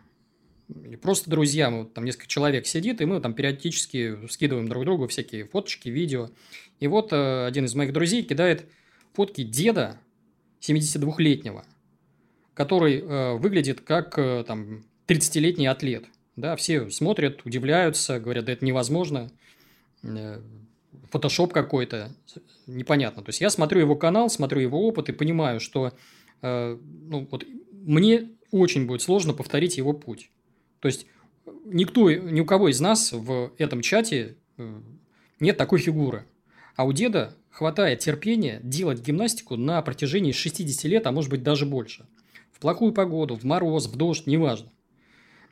или 0.69 0.95
просто 0.95 1.29
друзья, 1.31 1.71
мы, 1.71 1.85
там 1.85 2.05
несколько 2.05 2.27
человек 2.27 2.67
сидит, 2.67 3.01
и 3.01 3.05
мы 3.05 3.19
там 3.19 3.33
периодически 3.33 4.27
скидываем 4.29 4.69
друг 4.69 4.85
другу 4.85 5.07
всякие 5.07 5.45
фоточки, 5.45 5.89
видео. 5.89 6.29
И 6.79 6.87
вот 6.87 7.11
э, 7.11 7.45
один 7.47 7.65
из 7.65 7.73
моих 7.73 7.91
друзей 7.91 8.23
кидает 8.23 8.65
фотки 9.13 9.43
деда 9.43 9.99
72-летнего, 10.61 11.65
который 12.53 12.99
э, 12.99 13.33
выглядит 13.37 13.81
как 13.81 14.17
э, 14.17 14.43
там 14.47 14.85
30-летний 15.07 15.67
атлет. 15.67 16.05
Да, 16.35 16.55
все 16.55 16.89
смотрят, 16.89 17.41
удивляются, 17.43 18.19
говорят, 18.19 18.45
да 18.45 18.53
это 18.53 18.65
невозможно, 18.65 19.29
э, 19.29 19.42
фотошоп 21.11 21.53
какой-то, 21.53 22.11
непонятно. 22.67 23.23
То 23.23 23.29
есть 23.29 23.41
я 23.41 23.49
смотрю 23.49 23.81
его 23.81 23.95
канал, 23.95 24.29
смотрю 24.29 24.61
его 24.61 24.87
опыт 24.87 25.09
и 25.09 25.13
понимаю, 25.13 25.59
что 25.59 25.93
э, 26.41 26.77
ну, 26.81 27.27
вот 27.29 27.45
мне 27.71 28.29
очень 28.51 28.87
будет 28.87 29.01
сложно 29.01 29.33
повторить 29.33 29.77
его 29.77 29.93
путь. 29.93 30.31
То 30.79 30.87
есть 30.87 31.05
никто, 31.65 32.11
ни 32.11 32.39
у 32.39 32.45
кого 32.45 32.69
из 32.69 32.79
нас 32.79 33.11
в 33.11 33.53
этом 33.57 33.81
чате 33.81 34.37
э, 34.57 34.81
нет 35.39 35.57
такой 35.57 35.79
фигуры. 35.79 36.25
А 36.75 36.85
у 36.85 36.93
деда 36.93 37.35
хватает 37.51 37.99
терпения 37.99 38.59
делать 38.63 39.01
гимнастику 39.01 39.55
на 39.55 39.81
протяжении 39.81 40.31
60 40.31 40.83
лет, 40.85 41.07
а 41.07 41.11
может 41.11 41.29
быть 41.29 41.43
даже 41.43 41.65
больше. 41.65 42.07
В 42.51 42.59
плохую 42.59 42.93
погоду, 42.93 43.35
в 43.35 43.43
мороз, 43.43 43.87
в 43.87 43.95
дождь, 43.95 44.25
неважно. 44.25 44.71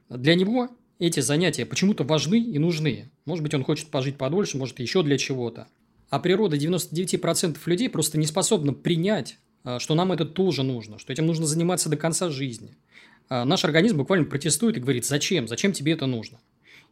Для 0.10 0.36
него 0.36 0.70
эти 1.06 1.20
занятия 1.20 1.66
почему-то 1.66 2.04
важны 2.04 2.42
и 2.42 2.58
нужны. 2.60 3.12
Может 3.26 3.44
быть, 3.44 3.54
он 3.54 3.64
хочет 3.64 3.90
пожить 3.90 4.18
подольше, 4.18 4.58
может, 4.58 4.80
еще 4.80 5.04
для 5.04 5.18
чего-то. 5.18 5.68
А 6.10 6.20
природа 6.20 6.58
99% 6.58 7.58
людей 7.66 7.90
просто 7.90 8.18
не 8.18 8.26
способна 8.26 8.74
принять, 8.74 9.38
э, 9.64 9.80
что 9.80 9.96
нам 9.96 10.12
это 10.12 10.26
тоже 10.26 10.64
нужно, 10.64 11.00
что 11.00 11.12
этим 11.12 11.26
нужно 11.26 11.46
заниматься 11.46 11.90
до 11.90 11.98
конца 11.98 12.30
жизни– 12.30 12.78
а, 13.32 13.46
наш 13.46 13.64
организм 13.64 13.96
буквально 13.96 14.26
протестует 14.26 14.76
и 14.76 14.82
говорит, 14.82 15.06
зачем, 15.06 15.48
зачем 15.48 15.72
тебе 15.72 15.94
это 15.94 16.06
нужно. 16.06 16.42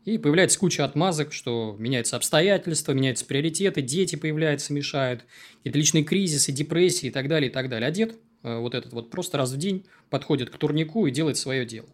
И 0.06 0.18
появляется 0.18 0.58
куча 0.58 0.86
отмазок, 0.86 1.34
что 1.34 1.75
меняются 1.78 2.16
обстоятельства, 2.16 2.94
меняются 2.94 3.25
приоритеты, 3.25 3.82
дети 3.82 4.16
появляются, 4.16 4.72
мешают, 4.72 5.25
какие-то 5.58 5.78
личные 5.78 6.06
кризисы, 6.06 6.54
депрессии 6.54 7.08
и 7.08 7.12
так 7.12 7.28
далее, 7.28 7.50
и 7.50 7.54
так 7.54 7.68
далее. 7.68 7.89
А 7.89 7.92
дед 7.92 8.16
э, 8.44 8.58
вот 8.58 8.74
этот 8.74 8.94
вот 8.94 9.12
просто 9.12 9.38
раз 9.38 9.51
в 9.51 9.58
день 9.58 9.86
подходит 10.10 10.50
к 10.50 10.58
турнику 10.58 11.08
и 11.08 11.12
делает 11.12 11.36
свое 11.36 11.66
дело. 11.66 11.89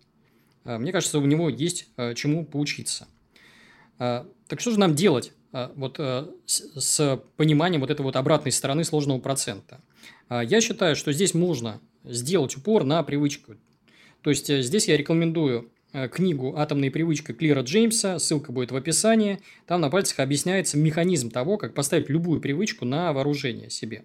А, 0.65 0.77
мне 0.77 0.91
кажется, 0.91 1.19
у 1.19 1.25
него 1.25 1.49
есть 1.49 1.87
э, 1.95 2.13
чему 2.15 2.45
поучиться. 2.45 3.07
А, 3.97 4.27
так 4.47 4.59
что 4.59 4.71
же 4.71 4.79
нам 4.79 4.93
делать 4.95 5.31
вот 5.75 5.97
с 6.45 7.21
пониманием 7.37 7.79
вот 7.79 7.89
этой 7.89 8.01
вот 8.01 8.17
обратной 8.17 8.51
стороны 8.51 8.83
сложного 8.83 9.19
процента? 9.19 9.79
Я 10.29 10.59
считаю, 10.59 10.97
что 10.97 11.13
здесь 11.13 11.33
можно 11.33 11.79
сделать 12.03 12.57
упор 12.57 12.83
на 12.83 13.01
привычку. 13.03 13.55
То 14.21 14.29
есть 14.29 14.49
э, 14.49 14.61
здесь 14.61 14.87
я 14.87 14.97
рекомендую 14.97 15.71
э, 15.93 16.07
книгу 16.07 16.55
«Атомная 16.57 16.91
привычка» 16.91 17.33
Клира 17.33 17.61
Джеймса, 17.61 18.17
ссылка 18.19 18.51
будет 18.51 18.71
в 18.71 18.75
описании. 18.75 19.39
Там 19.67 19.81
на 19.81 19.89
пальцах 19.89 20.19
объясняется 20.19 20.77
механизм 20.77 21.29
того, 21.29 21.57
как 21.57 21.73
поставить 21.73 22.09
любую 22.09 22.41
привычку 22.41 22.85
на 22.85 23.13
вооружение 23.13 23.69
себе. 23.69 24.03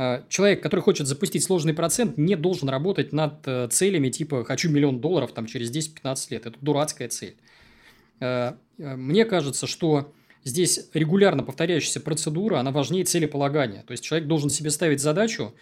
Э, 0.00 0.22
человек, 0.28 0.62
который 0.62 0.80
хочет 0.80 1.06
запустить 1.06 1.44
сложный 1.44 1.74
процент, 1.74 2.16
не 2.16 2.36
должен 2.36 2.68
работать 2.70 3.12
над 3.12 3.72
целями 3.72 4.08
типа 4.08 4.44
«хочу 4.44 4.70
миллион 4.70 5.00
долларов 5.00 5.32
там, 5.32 5.44
через 5.46 5.70
10-15 5.70 6.26
лет». 6.30 6.46
Это 6.46 6.58
дурацкая 6.60 7.08
цель. 7.08 7.36
Мне 8.78 9.24
кажется, 9.24 9.66
что 9.66 10.12
здесь 10.44 10.88
регулярно 10.94 11.42
повторяющаяся 11.42 12.00
процедура, 12.00 12.58
она 12.58 12.70
важнее 12.70 13.04
целеполагания. 13.04 13.82
То 13.82 13.92
есть 13.92 14.02
человек 14.02 14.26
должен 14.28 14.50
себе 14.50 14.70
ставить 14.70 15.00
задачу 15.00 15.54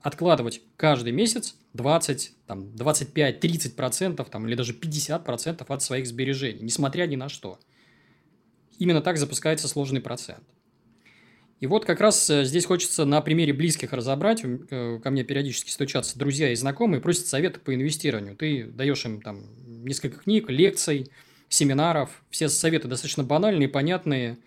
откладывать 0.00 0.62
каждый 0.76 1.12
месяц 1.12 1.56
20, 1.74 2.32
там, 2.46 2.76
25, 2.76 3.40
30 3.40 3.76
процентов 3.76 4.30
там, 4.30 4.46
или 4.46 4.54
даже 4.54 4.72
50 4.74 5.24
процентов 5.24 5.70
от 5.70 5.82
своих 5.82 6.06
сбережений, 6.06 6.60
несмотря 6.62 7.06
ни 7.06 7.16
на 7.16 7.28
что. 7.28 7.58
Именно 8.78 9.00
так 9.00 9.18
запускается 9.18 9.66
сложный 9.66 10.00
процент. 10.00 10.44
И 11.60 11.66
вот 11.66 11.84
как 11.84 12.00
раз 12.00 12.30
э, 12.30 12.44
здесь 12.44 12.66
хочется 12.66 13.04
на 13.04 13.20
примере 13.20 13.52
близких 13.52 13.92
разобрать. 13.92 14.44
Э, 14.44 15.00
ко 15.02 15.10
мне 15.10 15.24
периодически 15.24 15.70
стучатся 15.70 16.18
друзья 16.18 16.52
и 16.52 16.54
знакомые, 16.54 17.00
просят 17.00 17.26
советы 17.26 17.58
по 17.58 17.74
инвестированию. 17.74 18.36
Ты 18.36 18.64
даешь 18.64 19.04
им 19.04 19.20
там 19.20 19.44
несколько 19.84 20.18
книг, 20.18 20.48
лекций, 20.50 21.10
семинаров. 21.48 22.22
Все 22.30 22.48
советы 22.48 22.86
достаточно 22.86 23.24
банальные, 23.24 23.68
понятные. 23.68 24.38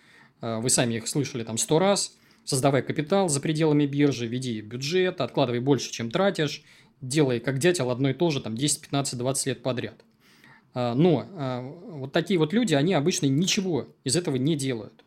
Э, 0.42 0.60
вы 0.60 0.70
сами 0.70 0.96
их 0.96 1.08
слышали 1.08 1.44
там 1.44 1.58
сто 1.58 1.80
раз. 1.80 2.16
Создавай 2.46 2.82
капитал 2.82 3.28
за 3.28 3.42
пределами 3.42 3.86
биржи, 3.86 4.26
веди 4.26 4.62
бюджет, 4.62 5.20
откладывай 5.20 5.60
больше, 5.60 5.92
чем 5.92 6.12
тратишь. 6.12 6.64
Делай 7.02 7.40
как 7.40 7.58
дятел 7.58 7.92
одно 7.92 8.12
и 8.12 8.14
то 8.14 8.30
же 8.30 8.40
там 8.42 8.56
10, 8.56 8.82
15, 8.82 9.18
20 9.18 9.46
лет 9.48 9.64
подряд. 9.64 10.06
Но 10.74 11.28
вот 11.90 12.14
такие 12.14 12.40
вот 12.40 12.54
люди, 12.54 12.74
они 12.74 12.94
обычно 12.94 13.26
ничего 13.26 13.94
из 14.04 14.16
этого 14.16 14.38
не 14.38 14.56
делают. 14.56 15.04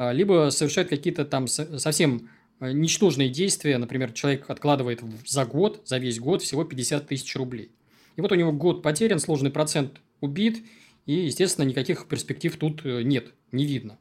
А, 0.00 0.12
либо 0.12 0.48
совершает 0.50 0.88
какие-то 0.88 1.26
там 1.26 1.46
совсем 1.46 2.30
э, 2.58 2.72
ничтожные 2.72 3.28
действия. 3.28 3.76
Например, 3.76 4.10
человек 4.12 4.48
откладывает 4.48 5.02
за 5.26 5.44
год, 5.44 5.82
за 5.84 5.98
весь 5.98 6.18
год 6.18 6.40
всего 6.40 6.64
50 6.64 7.06
тысяч 7.06 7.36
рублей. 7.36 7.70
И 8.16 8.22
вот 8.22 8.32
у 8.32 8.34
него 8.34 8.50
год 8.50 8.82
потерян, 8.82 9.18
сложный 9.18 9.50
процент 9.50 10.00
убит, 10.22 10.64
и, 11.04 11.12
естественно, 11.12 11.66
никаких 11.66 12.08
перспектив 12.08 12.56
тут 12.56 12.80
э, 12.86 13.02
нет, 13.02 13.34
не 13.52 13.66
видно. 13.66 13.98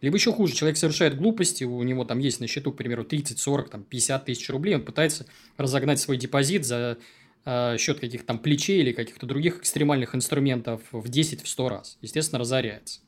Либо 0.00 0.16
еще 0.16 0.32
хуже, 0.32 0.52
человек 0.52 0.78
совершает 0.78 1.16
глупости, 1.16 1.62
у 1.62 1.80
него 1.84 2.04
там 2.04 2.18
есть 2.18 2.40
на 2.40 2.48
счету, 2.48 2.72
к 2.72 2.76
примеру, 2.76 3.04
30, 3.04 3.38
40, 3.38 3.70
там, 3.70 3.84
50 3.84 4.24
тысяч 4.24 4.50
рублей, 4.50 4.74
он 4.74 4.82
пытается 4.82 5.26
разогнать 5.56 6.00
свой 6.00 6.16
депозит 6.16 6.66
за 6.66 6.98
э, 7.44 7.76
счет 7.78 8.00
каких-то 8.00 8.26
там 8.26 8.40
плечей 8.40 8.80
или 8.80 8.90
каких-то 8.90 9.26
других 9.26 9.60
экстремальных 9.60 10.16
инструментов 10.16 10.82
в 10.90 11.08
10, 11.08 11.42
в 11.42 11.48
100 11.48 11.68
раз. 11.68 11.98
Естественно, 12.02 12.40
разоряется. 12.40 13.05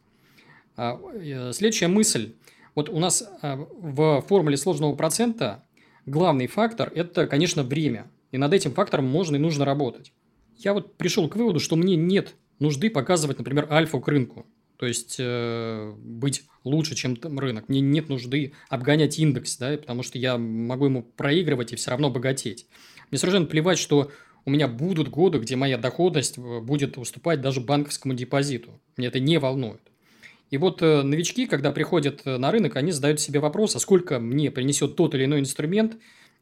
А, 0.78 0.96
э, 1.14 1.52
следующая 1.52 1.88
мысль. 1.88 2.34
Вот 2.76 2.88
у 2.88 3.00
нас 3.00 3.28
а, 3.42 3.56
в 3.56 4.24
формуле 4.28 4.56
сложного 4.56 4.94
процента 4.94 5.64
главный 6.06 6.46
фактор– 6.46 6.92
это, 6.94 7.26
конечно, 7.26 7.64
время. 7.64 8.08
И 8.30 8.38
над 8.38 8.52
этим 8.52 8.72
фактором 8.72 9.06
можно 9.06 9.34
и 9.34 9.40
нужно 9.40 9.64
работать. 9.64 10.12
Я 10.56 10.74
вот 10.74 10.96
пришел 10.96 11.28
к 11.28 11.34
выводу, 11.34 11.58
что 11.58 11.74
мне 11.74 11.96
нет 11.96 12.36
нужды 12.60 12.90
показывать, 12.90 13.38
например, 13.38 13.66
альфу 13.70 14.00
к 14.00 14.06
рынку. 14.06 14.46
То 14.76 14.86
есть, 14.86 15.16
э, 15.18 15.94
быть 15.98 16.44
лучше, 16.62 16.94
чем 16.94 17.18
рынок. 17.20 17.68
Мне 17.68 17.80
нет 17.80 18.08
нужды 18.08 18.52
обгонять 18.68 19.18
индекс, 19.18 19.56
да, 19.56 19.76
потому 19.76 20.04
что 20.04 20.16
я 20.18 20.38
могу 20.38 20.84
ему 20.84 21.02
проигрывать 21.02 21.72
и 21.72 21.76
все 21.76 21.90
равно 21.90 22.08
богатеть. 22.08 22.68
Мне 23.10 23.18
совершенно 23.18 23.46
плевать, 23.46 23.78
что 23.78 24.12
у 24.44 24.50
меня 24.50 24.68
будут 24.68 25.08
годы, 25.08 25.38
где 25.40 25.56
моя 25.56 25.76
доходность 25.76 26.38
э, 26.38 26.60
будет 26.60 26.98
уступать 26.98 27.40
даже 27.40 27.60
банковскому 27.60 28.14
депозиту. 28.14 28.80
Мне 28.96 29.08
это 29.08 29.18
не 29.18 29.38
волнует. 29.38 29.80
И 30.50 30.56
вот 30.56 30.82
э, 30.82 31.02
новички, 31.02 31.46
когда 31.46 31.72
приходят 31.72 32.22
э, 32.24 32.38
на 32.38 32.50
рынок, 32.50 32.76
они 32.76 32.90
задают 32.90 33.20
себе 33.20 33.40
вопрос, 33.40 33.76
а 33.76 33.78
сколько 33.78 34.18
мне 34.18 34.50
принесет 34.50 34.96
тот 34.96 35.14
или 35.14 35.24
иной 35.24 35.40
инструмент 35.40 35.98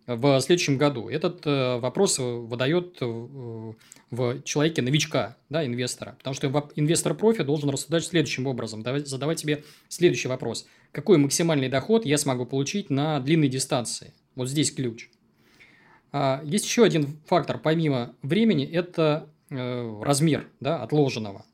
в 0.07 0.41
следующем 0.41 0.79
году. 0.79 1.09
Этот 1.09 1.45
э, 1.47 1.79
вопрос 1.79 2.19
выдает 2.19 3.01
в 3.01 4.43
человеке 4.45 4.81
новичка, 4.83 5.37
да, 5.49 5.67
инвестора. 5.67 6.15
Потому 6.19 6.35
что 6.35 6.71
инвестор 6.77 7.15
профи 7.15 7.43
должен 7.43 7.71
рассуждать 7.71 8.05
следующим 8.05 8.47
образом, 8.47 8.85
задавать 8.85 9.41
себе 9.41 9.65
следующий 9.89 10.29
вопрос. 10.29 10.69
Какой 10.93 11.19
максимальный 11.19 11.69
доход 11.69 12.07
я 12.07 12.19
смогу 12.19 12.47
получить 12.47 12.89
на 12.89 13.19
длинной 13.19 13.49
дистанции? 13.49 14.15
Вот 14.37 14.49
здесь 14.49 14.71
ключ. 14.71 15.11
А, 16.13 16.41
есть 16.45 16.65
еще 16.67 16.85
один 16.85 17.19
фактор, 17.27 17.59
помимо 17.59 18.15
времени, 18.23 18.65
это 18.65 19.29
размер 19.49 20.49
да, 20.61 20.83
отложенного. 20.83 21.45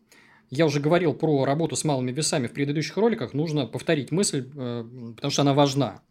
Я 0.52 0.66
уже 0.66 0.80
говорил 0.80 1.14
про 1.14 1.46
работу 1.46 1.76
с 1.76 1.84
малыми 1.84 2.12
весами 2.12 2.46
в 2.46 2.52
предыдущих 2.52 2.98
роликах, 2.98 3.32
нужно 3.32 3.66
повторить 3.66 4.10
мысль, 4.10 4.46
э, 4.54 4.84
потому 5.16 5.30
что 5.30 5.40
она 5.40 5.54
важна. 5.54 6.02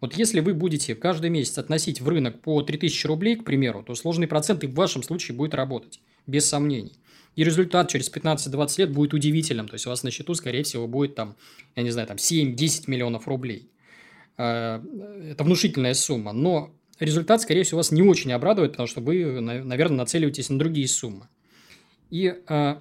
Вот 0.00 0.14
если 0.14 0.40
вы 0.40 0.54
будете 0.54 0.94
каждый 0.94 1.28
месяц 1.28 1.58
относить 1.58 2.00
в 2.00 2.08
рынок 2.08 2.40
по 2.40 2.62
3000 2.62 3.06
рублей, 3.06 3.36
к 3.36 3.44
примеру, 3.44 3.82
то 3.82 3.94
сложный 3.94 4.26
процент 4.26 4.64
и 4.64 4.66
в 4.66 4.72
вашем 4.72 5.02
случае 5.02 5.36
будет 5.36 5.52
работать, 5.52 6.00
без 6.26 6.46
сомнений. 6.46 6.94
И 7.36 7.44
результат 7.44 7.90
через 7.90 8.10
15-20 8.10 8.78
лет 8.78 8.92
будет 8.92 9.12
удивительным. 9.12 9.68
То 9.68 9.74
есть, 9.74 9.86
у 9.86 9.90
вас 9.90 10.02
на 10.02 10.10
счету, 10.10 10.32
скорее 10.32 10.62
всего, 10.62 10.88
будет 10.88 11.14
там, 11.14 11.36
я 11.76 11.82
не 11.82 11.90
знаю, 11.90 12.08
там 12.08 12.16
7-10 12.16 12.84
миллионов 12.86 13.28
рублей. 13.28 13.70
Э, 14.38 14.80
это 15.32 15.44
внушительная 15.44 15.92
сумма. 15.92 16.32
Но 16.32 16.74
результат, 16.98 17.42
скорее 17.42 17.64
всего, 17.64 17.76
вас 17.76 17.92
не 17.92 18.00
очень 18.00 18.32
обрадует, 18.32 18.70
потому 18.70 18.86
что 18.86 19.02
вы, 19.02 19.38
наверное, 19.42 19.98
нацеливаетесь 19.98 20.48
на 20.48 20.58
другие 20.58 20.88
суммы. 20.88 21.28
И 22.10 22.34
э, 22.48 22.76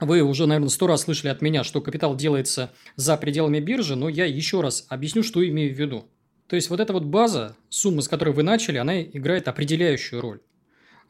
вы 0.00 0.22
уже, 0.22 0.46
наверное, 0.46 0.68
сто 0.68 0.86
раз 0.86 1.02
слышали 1.02 1.30
от 1.30 1.40
меня, 1.40 1.64
что 1.64 1.80
капитал 1.80 2.16
делается 2.16 2.72
за 2.96 3.16
пределами 3.16 3.60
биржи, 3.60 3.96
но 3.96 4.08
я 4.08 4.24
еще 4.24 4.60
раз 4.60 4.86
объясню, 4.88 5.22
что 5.22 5.46
имею 5.46 5.74
в 5.74 5.78
виду. 5.78 6.04
То 6.48 6.56
есть, 6.56 6.68
вот 6.70 6.80
эта 6.80 6.92
вот 6.92 7.04
база, 7.04 7.56
сумма, 7.68 8.02
с 8.02 8.08
которой 8.08 8.34
вы 8.34 8.42
начали, 8.42 8.78
она 8.78 9.02
играет 9.02 9.48
определяющую 9.48 10.20
роль. 10.20 10.40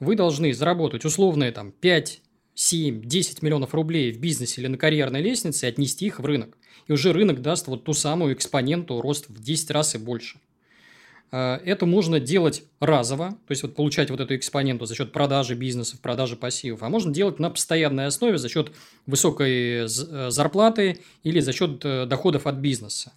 Вы 0.00 0.16
должны 0.16 0.52
заработать 0.52 1.04
условные 1.04 1.50
там 1.50 1.72
5, 1.72 2.20
7, 2.54 3.02
10 3.02 3.42
миллионов 3.42 3.74
рублей 3.74 4.12
в 4.12 4.20
бизнесе 4.20 4.60
или 4.60 4.68
на 4.68 4.78
карьерной 4.78 5.22
лестнице 5.22 5.66
и 5.66 5.68
отнести 5.68 6.06
их 6.06 6.20
в 6.20 6.24
рынок. 6.24 6.56
И 6.86 6.92
уже 6.92 7.12
рынок 7.12 7.42
даст 7.42 7.66
вот 7.66 7.84
ту 7.84 7.94
самую 7.94 8.34
экспоненту 8.34 9.00
рост 9.00 9.28
в 9.28 9.40
10 9.40 9.70
раз 9.70 9.94
и 9.94 9.98
больше. 9.98 10.38
Э, 11.34 11.58
это 11.64 11.84
можно 11.84 12.20
делать 12.20 12.62
разово, 12.78 13.30
то 13.30 13.50
есть 13.50 13.64
вот 13.64 13.74
получать 13.74 14.08
вот 14.08 14.20
эту 14.20 14.36
экспоненту 14.36 14.86
за 14.86 14.94
счет 14.94 15.10
продажи 15.10 15.56
бизнесов, 15.56 15.98
продажи 16.00 16.36
пассивов, 16.36 16.84
а 16.84 16.88
можно 16.88 17.12
делать 17.12 17.40
на 17.40 17.50
постоянной 17.50 18.06
основе 18.06 18.38
за 18.38 18.48
счет 18.48 18.70
высокой 19.06 19.84
э, 19.84 19.88
зарплаты 19.88 21.00
или 21.24 21.40
за 21.40 21.52
счет 21.52 21.84
э, 21.84 22.06
доходов 22.06 22.46
от 22.46 22.56
бизнеса. 22.56 23.12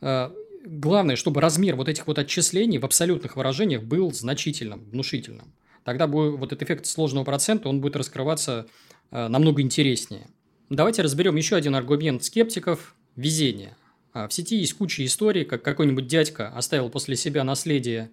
Главное, 0.00 1.16
чтобы 1.16 1.40
размер 1.40 1.76
вот 1.76 1.88
этих 1.88 2.06
вот 2.06 2.18
отчислений 2.18 2.78
в 2.78 2.84
абсолютных 2.84 3.36
выражениях 3.36 3.84
был 3.84 4.12
значительным, 4.12 4.84
внушительным. 4.90 5.54
Тогда 5.84 6.06
будет, 6.06 6.38
вот 6.38 6.52
этот 6.52 6.64
эффект 6.64 6.86
сложного 6.86 7.24
процента, 7.24 7.68
он 7.68 7.80
будет 7.80 7.96
раскрываться 7.96 8.66
намного 9.10 9.62
интереснее. 9.62 10.26
Давайте 10.68 11.00
разберем 11.00 11.36
еще 11.36 11.56
один 11.56 11.76
аргумент 11.76 12.24
скептиков– 12.24 12.94
везение– 13.16 13.74
в 14.28 14.32
сети 14.32 14.56
есть 14.56 14.74
куча 14.74 15.04
историй, 15.04 15.44
как 15.44 15.62
какой-нибудь 15.62 16.06
дядька 16.06 16.48
оставил 16.48 16.88
после 16.88 17.16
себя 17.16 17.44
наследие, 17.44 18.10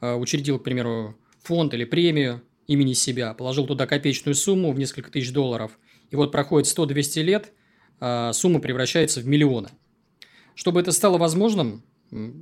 а, 0.00 0.16
учредил, 0.16 0.58
к 0.58 0.64
примеру, 0.64 1.16
фонд 1.42 1.72
или 1.74 1.84
премию 1.84 2.42
имени 2.66 2.94
себя, 2.94 3.32
положил 3.32 3.66
туда 3.66 3.86
копеечную 3.86 4.34
сумму 4.34 4.72
в 4.72 4.78
несколько 4.78 5.10
тысяч 5.10 5.32
долларов, 5.32 5.78
и 6.10 6.16
вот 6.16 6.32
проходит 6.32 6.68
100-200 6.68 7.22
лет, 7.22 7.52
а, 8.00 8.32
сумма 8.32 8.60
превращается 8.60 9.20
в 9.20 9.26
миллионы. 9.26 9.68
Чтобы 10.56 10.80
это 10.80 10.90
стало 10.90 11.16
возможным, 11.16 11.84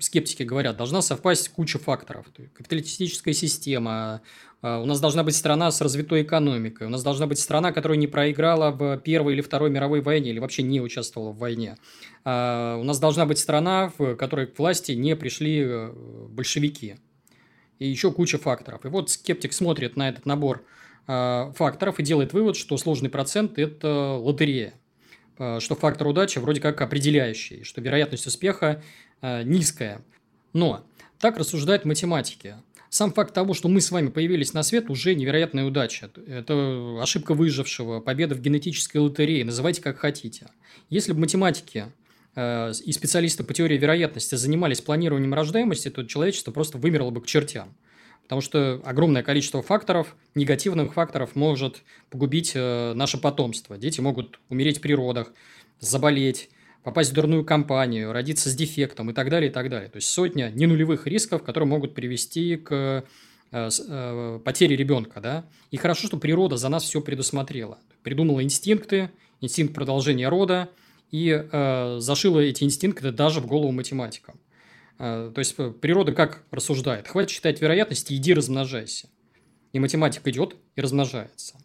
скептики 0.00 0.42
говорят, 0.42 0.76
должна 0.76 1.02
совпасть 1.02 1.48
куча 1.48 1.78
факторов. 1.78 2.26
Капиталистическая 2.54 3.32
система, 3.32 4.20
а, 4.62 4.80
у 4.80 4.86
нас 4.86 5.00
должна 5.00 5.24
быть 5.24 5.34
страна 5.34 5.70
с 5.70 5.80
развитой 5.80 6.22
экономикой, 6.22 6.86
у 6.86 6.90
нас 6.90 7.02
должна 7.02 7.26
быть 7.26 7.38
страна, 7.38 7.72
которая 7.72 7.98
не 7.98 8.06
проиграла 8.06 8.70
в 8.70 8.98
Первой 8.98 9.34
или 9.34 9.40
Второй 9.40 9.70
мировой 9.70 10.00
войне, 10.00 10.30
или 10.30 10.38
вообще 10.38 10.62
не 10.62 10.80
участвовала 10.80 11.32
в 11.32 11.38
войне. 11.38 11.76
А, 12.24 12.76
у 12.78 12.84
нас 12.84 12.98
должна 12.98 13.26
быть 13.26 13.38
страна, 13.38 13.92
в 13.98 14.16
которой 14.16 14.46
к 14.46 14.58
власти 14.58 14.92
не 14.92 15.16
пришли 15.16 15.62
э, 15.62 15.92
большевики. 16.28 16.96
И 17.78 17.88
еще 17.88 18.12
куча 18.12 18.38
факторов. 18.38 18.84
И 18.84 18.88
вот 18.88 19.10
скептик 19.10 19.52
смотрит 19.52 19.96
на 19.96 20.08
этот 20.08 20.26
набор 20.26 20.64
а, 21.06 21.52
факторов 21.56 21.98
и 22.00 22.02
делает 22.02 22.32
вывод, 22.32 22.56
что 22.56 22.76
сложный 22.76 23.10
процент– 23.10 23.58
это 23.58 24.14
лотерея 24.14 24.74
что 25.58 25.74
фактор 25.74 26.06
удачи 26.06 26.38
вроде 26.38 26.60
как 26.60 26.80
определяющий, 26.80 27.64
что 27.64 27.80
вероятность 27.80 28.24
успеха 28.24 28.84
низкая. 29.44 30.02
Но 30.52 30.84
так 31.18 31.38
рассуждают 31.38 31.84
математики. 31.84 32.56
Сам 32.94 33.12
факт 33.12 33.34
того, 33.34 33.54
что 33.54 33.68
мы 33.68 33.80
с 33.80 33.90
вами 33.90 34.06
появились 34.08 34.52
на 34.52 34.62
свет, 34.62 34.88
уже 34.88 35.16
невероятная 35.16 35.64
удача. 35.64 36.10
Это 36.28 36.98
ошибка 37.02 37.34
выжившего, 37.34 37.98
победа 37.98 38.36
в 38.36 38.40
генетической 38.40 38.98
лотерее, 38.98 39.44
называйте 39.44 39.82
как 39.82 39.98
хотите. 39.98 40.46
Если 40.90 41.12
бы 41.12 41.18
математики 41.18 41.86
э, 42.36 42.72
и 42.84 42.92
специалисты 42.92 43.42
по 43.42 43.52
теории 43.52 43.76
вероятности 43.76 44.36
занимались 44.36 44.80
планированием 44.80 45.34
рождаемости, 45.34 45.90
то 45.90 46.04
человечество 46.04 46.52
просто 46.52 46.78
вымерло 46.78 47.10
бы 47.10 47.20
к 47.20 47.26
чертям. 47.26 47.74
Потому 48.22 48.40
что 48.40 48.80
огромное 48.84 49.24
количество 49.24 49.60
факторов, 49.60 50.14
негативных 50.36 50.94
факторов 50.94 51.34
может 51.34 51.82
погубить 52.10 52.52
э, 52.54 52.92
наше 52.94 53.18
потомство. 53.18 53.76
Дети 53.76 54.00
могут 54.00 54.38
умереть 54.50 54.80
при 54.80 54.94
родах, 54.94 55.32
заболеть, 55.80 56.48
попасть 56.84 57.10
в 57.10 57.14
дурную 57.14 57.44
компанию, 57.44 58.12
родиться 58.12 58.50
с 58.50 58.54
дефектом 58.54 59.10
и 59.10 59.14
так 59.14 59.30
далее, 59.30 59.50
и 59.50 59.52
так 59.52 59.68
далее. 59.70 59.88
То 59.88 59.96
есть 59.96 60.08
сотня 60.08 60.52
ненулевых 60.54 61.06
рисков, 61.06 61.42
которые 61.42 61.66
могут 61.66 61.94
привести 61.94 62.56
к 62.56 63.04
э, 63.50 63.70
э, 63.88 64.40
потере 64.44 64.76
ребенка, 64.76 65.20
да. 65.20 65.46
И 65.70 65.78
хорошо, 65.78 66.06
что 66.06 66.18
природа 66.18 66.58
за 66.58 66.68
нас 66.68 66.84
все 66.84 67.00
предусмотрела. 67.00 67.78
Придумала 68.02 68.44
инстинкты, 68.44 69.10
инстинкт 69.40 69.74
продолжения 69.74 70.28
рода, 70.28 70.68
и 71.10 71.30
э, 71.30 71.96
зашила 72.00 72.40
эти 72.40 72.64
инстинкты 72.64 73.10
даже 73.10 73.40
в 73.40 73.46
голову 73.46 73.72
математикам. 73.72 74.38
Э, 74.98 75.32
то 75.34 75.38
есть 75.38 75.56
природа 75.80 76.12
как 76.12 76.44
рассуждает? 76.50 77.08
Хватит 77.08 77.30
считать 77.30 77.62
вероятности, 77.62 78.12
иди 78.12 78.34
размножайся. 78.34 79.08
И 79.72 79.78
математик 79.78 80.28
идет 80.28 80.54
и 80.76 80.82
размножается. 80.82 81.56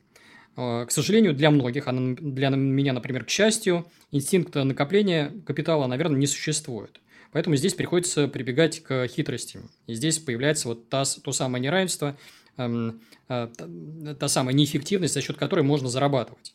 Э, 0.58 0.86
к 0.86 0.92
сожалению, 0.92 1.34
для 1.34 1.52
многих, 1.52 1.88
а 1.88 1.94
для 1.94 2.50
меня, 2.50 2.94
например, 2.94 3.26
к 3.26 3.30
счастью, 3.30 3.86
инстинкта 4.12 4.64
накопления 4.64 5.32
капитала, 5.46 5.88
наверное, 5.88 6.20
не 6.20 6.28
существует. 6.28 7.00
Поэтому 7.32 7.56
здесь 7.56 7.76
приходится 7.76 8.28
прибегать 8.28 8.82
к 8.82 9.08
хитростям. 9.08 9.70
И 9.88 9.94
здесь 9.94 10.20
появляется 10.20 10.68
вот 10.68 10.90
та, 10.90 11.04
то 11.06 11.32
самое 11.32 11.64
неравенство, 11.64 12.18
эм, 12.58 13.02
э, 13.28 13.48
та, 13.56 14.16
та 14.16 14.28
самая 14.28 14.56
неэффективность, 14.56 15.14
за 15.14 15.22
счет 15.22 15.38
которой 15.38 15.62
можно 15.62 15.90
зарабатывать. 15.90 16.54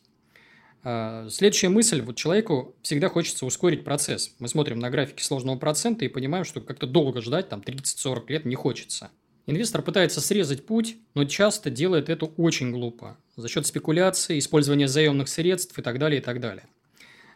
Э, 0.83 1.27
следующая 1.31 1.69
мысль. 1.69 2.01
Вот 2.01 2.15
человеку 2.15 2.75
всегда 2.81 3.09
хочется 3.09 3.45
ускорить 3.45 3.83
процесс. 3.83 4.35
Мы 4.39 4.47
смотрим 4.47 4.79
на 4.79 4.89
графики 4.89 5.23
сложного 5.23 5.57
процента 5.57 6.05
и 6.05 6.09
понимаем, 6.09 6.45
что 6.45 6.61
как-то 6.61 6.87
долго 6.87 7.21
ждать, 7.21 7.49
там 7.49 7.61
30-40 7.61 8.25
лет 8.27 8.45
не 8.45 8.55
хочется. 8.55 9.09
Инвестор 9.47 9.83
пытается 9.83 10.21
срезать 10.21 10.65
путь, 10.65 10.97
но 11.13 11.25
часто 11.25 11.69
делает 11.69 12.09
это 12.09 12.25
очень 12.25 12.71
глупо. 12.71 13.17
За 13.35 13.47
счет 13.47 13.67
спекуляции, 13.67 14.39
использования 14.39 14.87
заемных 14.87 15.29
средств 15.29 15.77
и 15.77 15.81
так 15.83 15.99
далее, 15.99 16.19
и 16.19 16.23
так 16.23 16.39
далее. 16.39 16.65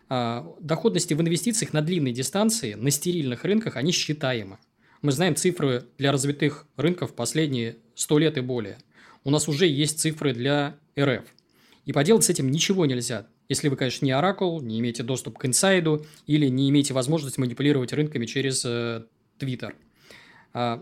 А, 0.10 0.56
доходности 0.60 1.14
в 1.14 1.22
инвестициях 1.22 1.72
на 1.72 1.82
длинной 1.82 2.12
дистанции, 2.12 2.74
на 2.74 2.90
стерильных 2.90 3.44
рынках, 3.44 3.76
они 3.76 3.92
считаемы. 3.92 4.58
Мы 5.04 5.12
знаем 5.12 5.36
цифры 5.36 5.86
для 6.00 6.12
развитых 6.12 6.66
рынков 6.78 7.14
последние 7.14 7.78
100 7.94 8.18
лет 8.18 8.38
и 8.38 8.42
более. 8.42 8.80
У 9.24 9.30
нас 9.30 9.48
уже 9.48 9.68
есть 9.68 10.00
цифры 10.00 10.34
для 10.34 10.78
РФ. 11.00 11.24
И 11.86 11.94
поделать 11.94 12.24
с 12.24 12.30
этим 12.30 12.50
ничего 12.50 12.88
нельзя. 12.88 13.28
Если 13.50 13.70
вы, 13.70 13.76
конечно, 13.76 14.06
не 14.06 14.12
оракул, 14.12 14.62
не 14.62 14.80
имеете 14.80 15.04
доступ 15.04 15.38
к 15.38 15.46
инсайду 15.46 16.06
или 16.26 16.48
не 16.48 16.70
имеете 16.70 16.94
возможность 16.94 17.38
манипулировать 17.38 17.94
рынками 17.94 18.26
через 18.26 18.64
э, 18.66 19.06
Твиттер. 19.38 19.72
Э, 19.72 19.89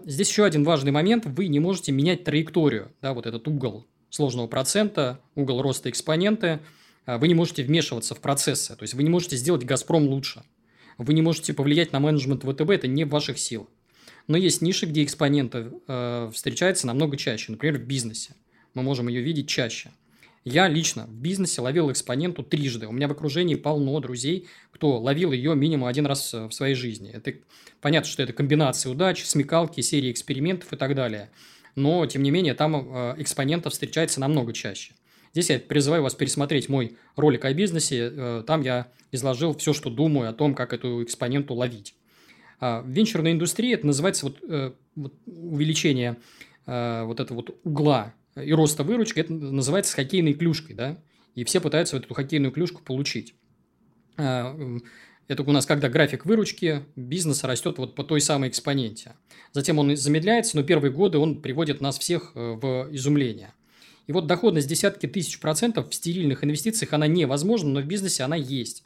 здесь 0.05 0.29
еще 0.29 0.45
один 0.45 0.63
важный 0.63 0.91
момент. 0.91 1.25
Вы 1.25 1.47
не 1.47 1.59
можете 1.59 1.91
менять 1.91 2.23
траекторию. 2.23 2.91
Да, 3.01 3.13
вот 3.13 3.25
этот 3.25 3.47
угол 3.47 3.85
сложного 4.09 4.47
процента, 4.47 5.19
угол 5.35 5.61
роста 5.61 5.89
экспонента– 5.89 6.61
а, 7.07 7.17
вы 7.17 7.27
не 7.29 7.33
можете 7.33 7.63
вмешиваться 7.63 8.13
в 8.13 8.19
процессы. 8.19 8.75
То 8.75 8.83
есть 8.83 8.93
вы 8.93 9.01
не 9.01 9.09
можете 9.09 9.37
сделать 9.37 9.63
«Газпром» 9.63 10.07
лучше. 10.07 10.43
Вы 10.99 11.13
не 11.13 11.21
можете 11.21 11.53
повлиять 11.53 11.93
на 11.93 11.99
менеджмент 11.99 12.43
ВТБ, 12.43 12.69
это 12.69 12.87
не 12.87 13.05
в 13.05 13.09
ваших 13.09 13.39
силах. 13.39 13.67
Но 14.27 14.35
есть 14.35 14.61
ниши, 14.61 14.85
где 14.85 15.03
экспоненты 15.03 15.71
э, 15.87 16.29
встречаются 16.33 16.85
намного 16.85 17.15
чаще. 17.15 17.51
Например, 17.51 17.79
в 17.79 17.85
бизнесе. 17.85 18.35
Мы 18.73 18.83
можем 18.83 19.07
ее 19.07 19.21
видеть 19.21 19.47
чаще. 19.47 19.91
Я 20.49 20.69
лично 20.69 21.07
в 21.07 21.13
бизнесе 21.13 21.59
ловил 21.59 21.91
экспоненту 21.91 22.41
трижды. 22.41 22.87
У 22.87 22.93
меня 22.93 23.09
в 23.09 23.11
окружении 23.11 23.55
полно 23.55 23.99
друзей, 23.99 24.47
кто 24.71 24.97
ловил 24.97 25.33
ее 25.33 25.55
минимум 25.55 25.87
один 25.87 26.05
раз 26.05 26.31
в 26.31 26.51
своей 26.51 26.73
жизни. 26.73 27.11
Это 27.11 27.33
понятно, 27.81 28.09
что 28.09 28.23
это 28.23 28.31
комбинация 28.31 28.89
удач, 28.89 29.25
смекалки, 29.25 29.81
серии 29.81 30.09
экспериментов 30.09 30.71
и 30.71 30.77
так 30.77 30.95
далее. 30.95 31.31
Но, 31.75 32.05
тем 32.05 32.23
не 32.23 32.31
менее, 32.31 32.53
там 32.53 32.75
э, 32.77 33.15
экспонентов 33.17 33.73
встречается 33.73 34.21
намного 34.21 34.53
чаще. 34.53 34.93
Здесь 35.33 35.49
я 35.49 35.59
призываю 35.59 36.01
вас 36.01 36.15
пересмотреть 36.15 36.69
мой 36.69 36.95
ролик 37.17 37.43
о 37.43 37.53
бизнесе. 37.53 38.09
Э, 38.09 38.43
там 38.47 38.61
я 38.61 38.87
изложил 39.11 39.53
все, 39.57 39.73
что 39.73 39.89
думаю 39.89 40.29
о 40.29 40.33
том, 40.33 40.55
как 40.55 40.71
эту 40.71 41.03
экспоненту 41.03 41.55
ловить. 41.55 41.93
А, 42.61 42.83
в 42.83 42.87
венчурной 42.87 43.33
индустрии 43.33 43.73
это 43.73 43.85
называется 43.85 44.27
вот, 44.27 44.37
э, 44.47 44.71
вот 44.95 45.13
увеличение 45.25 46.15
э, 46.65 47.03
вот 47.03 47.19
этого 47.19 47.35
вот 47.35 47.59
угла 47.65 48.13
и 48.43 48.53
роста 48.53 48.83
выручки. 48.83 49.19
Это 49.19 49.33
называется 49.33 49.95
хоккейной 49.95 50.33
клюшкой, 50.33 50.75
да? 50.75 50.97
И 51.35 51.43
все 51.43 51.61
пытаются 51.61 51.95
вот 51.95 52.05
эту 52.05 52.13
хоккейную 52.13 52.51
клюшку 52.51 52.81
получить. 52.81 53.35
А, 54.17 54.57
это 55.27 55.43
у 55.43 55.51
нас 55.51 55.65
когда 55.65 55.89
график 55.89 56.25
выручки 56.25 56.85
бизнеса 56.95 57.47
растет 57.47 57.77
вот 57.77 57.95
по 57.95 58.03
той 58.03 58.21
самой 58.21 58.49
экспоненте. 58.49 59.13
Затем 59.51 59.77
он 59.79 59.95
замедляется, 59.95 60.57
но 60.57 60.63
первые 60.63 60.91
годы 60.91 61.17
он 61.17 61.41
приводит 61.41 61.81
нас 61.81 61.99
всех 61.99 62.31
в 62.33 62.87
изумление. 62.91 63.53
И 64.07 64.13
вот 64.13 64.25
доходность 64.25 64.69
десятки 64.69 65.05
тысяч 65.05 65.39
процентов 65.39 65.89
в 65.89 65.93
стерильных 65.93 66.43
инвестициях, 66.43 66.93
она 66.93 67.07
невозможна, 67.07 67.69
но 67.69 67.81
в 67.81 67.85
бизнесе 67.85 68.23
она 68.23 68.37
есть. 68.37 68.85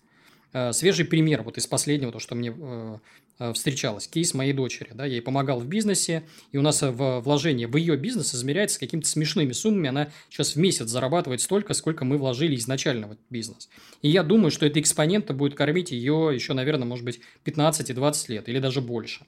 Э, 0.54 0.74
свежий 0.74 1.06
пример 1.06 1.44
вот 1.44 1.58
из 1.58 1.66
последнего, 1.66 2.12
то, 2.12 2.20
что 2.20 2.36
мне 2.36 2.54
э, 2.56 2.98
э, 3.40 3.54
встречалось, 3.54 4.08
кейс 4.08 4.34
моей 4.34 4.52
дочери. 4.52 4.90
Да, 4.94 5.06
я 5.06 5.14
ей 5.14 5.22
помогал 5.22 5.60
в 5.60 5.68
бизнесе, 5.68 6.24
и 6.52 6.58
у 6.58 6.62
нас 6.62 6.82
вложение 6.82 7.68
в 7.68 7.78
ее 7.78 7.96
бизнес 7.96 8.36
измеряется 8.36 8.80
какими-то 8.80 9.08
смешными 9.08 9.54
суммами. 9.54 9.90
Она 9.90 10.10
сейчас 10.30 10.56
в 10.56 10.60
месяц 10.60 10.90
зарабатывает 10.90 11.40
столько, 11.40 11.74
сколько 11.74 12.04
мы 12.04 12.18
вложили 12.18 12.56
изначально 12.56 13.08
в 13.08 13.12
этот 13.14 13.24
бизнес. 13.30 13.70
И 14.02 14.10
я 14.10 14.24
думаю, 14.24 14.52
что 14.52 14.66
эта 14.66 14.82
экспонента 14.82 15.34
будет 15.34 15.56
кормить 15.56 15.92
ее 15.92 16.32
еще, 16.34 16.54
наверное, 16.54 16.86
может 16.86 17.06
быть, 17.06 17.22
15 17.46 17.90
и 17.90 17.94
20 17.94 18.30
лет, 18.30 18.50
или 18.50 18.60
даже 18.60 18.82
больше. 18.82 19.26